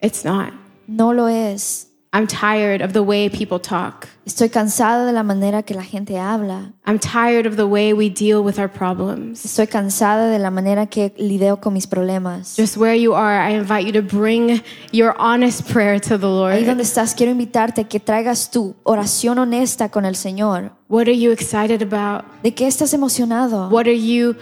[0.00, 0.54] It's not.
[0.86, 1.88] No lo es.
[2.14, 4.06] I'm tired of the way people talk.
[4.26, 6.74] Estoy cansado de la manera que la gente habla.
[6.86, 9.46] I'm tired of the way we deal with our problems.
[9.46, 12.54] Estoy cansada de la manera que lidio con mis problemas.
[12.58, 14.60] Just where you are, I invite you to bring
[14.92, 16.52] your honest prayer to the Lord.
[16.52, 20.72] Ahí donde estás, quiero invitarte a que traigas tu oración honesta con el Señor.
[20.90, 22.26] What are you excited about?
[22.42, 23.70] ¿De qué estás emocionado?
[23.70, 24.36] What are you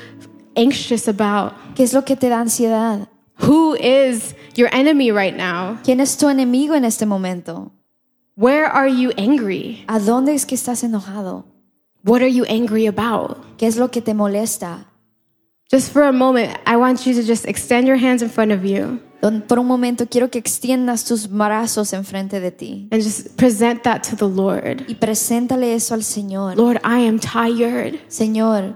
[0.56, 1.52] anxious about?
[1.76, 3.06] ¿Qué es lo que te da ansiedad?
[3.46, 5.78] Who is your enemy right now?
[5.82, 7.72] ¿Quién es tu enemigo en este momento?
[8.36, 9.84] Where are you angry?
[9.88, 11.44] ¿A dónde es que estás enojado?
[12.04, 13.38] What are you angry about?
[13.58, 14.86] ¿Qué es lo que te molesta?
[15.70, 18.64] Just for a moment, I want you to just extend your hands in front of
[18.64, 19.00] you
[19.46, 24.02] Por un momento quiero que extiendas tus brazos enfrente de ti and just present that
[24.02, 24.84] to the Lord.
[24.88, 26.56] y preséntale eso al Señor.
[26.56, 28.00] Lord, I am tired.
[28.08, 28.74] Señor,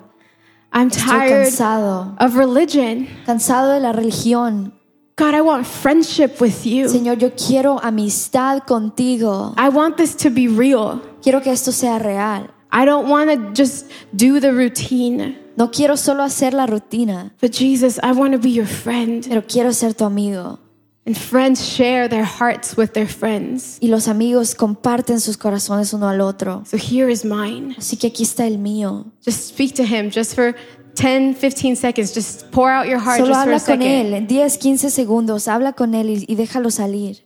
[0.71, 3.09] I'm tired cansado, of religion.
[3.25, 4.75] cansado de la religión.
[5.17, 6.87] God, I want friendship with you.
[6.89, 9.55] Señor, yo quiero amistad contigo.
[9.57, 11.01] I want this to be real.
[11.23, 12.49] Quiero que esto sea real.
[12.73, 15.39] I don't want to just do the routine.
[15.57, 19.25] No quiero solo hacer la rutina, But Jesus, I want to be your friend.
[19.29, 20.59] pero quiero ser tu amigo.
[21.07, 23.79] And friends share their hearts with their friends.
[23.81, 26.65] Y los amigos comparten sus corazones uno al otro.
[26.67, 27.77] So here is mine.
[27.79, 29.05] Así que aquí está el mío.
[29.25, 30.57] Just speak to him just for
[30.95, 32.13] 10, 15 seconds.
[32.13, 33.83] Just pour out your heart Solo just for a habla con second.
[33.83, 37.23] él, en 10, 15 segundos, habla con él y, y déjalo salir.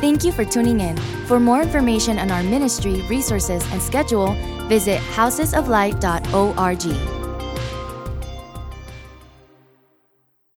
[0.00, 0.96] Thank you for tuning in.
[1.26, 4.34] For more information on our ministry, resources, and schedule,
[4.68, 7.25] visit housesoflight.org.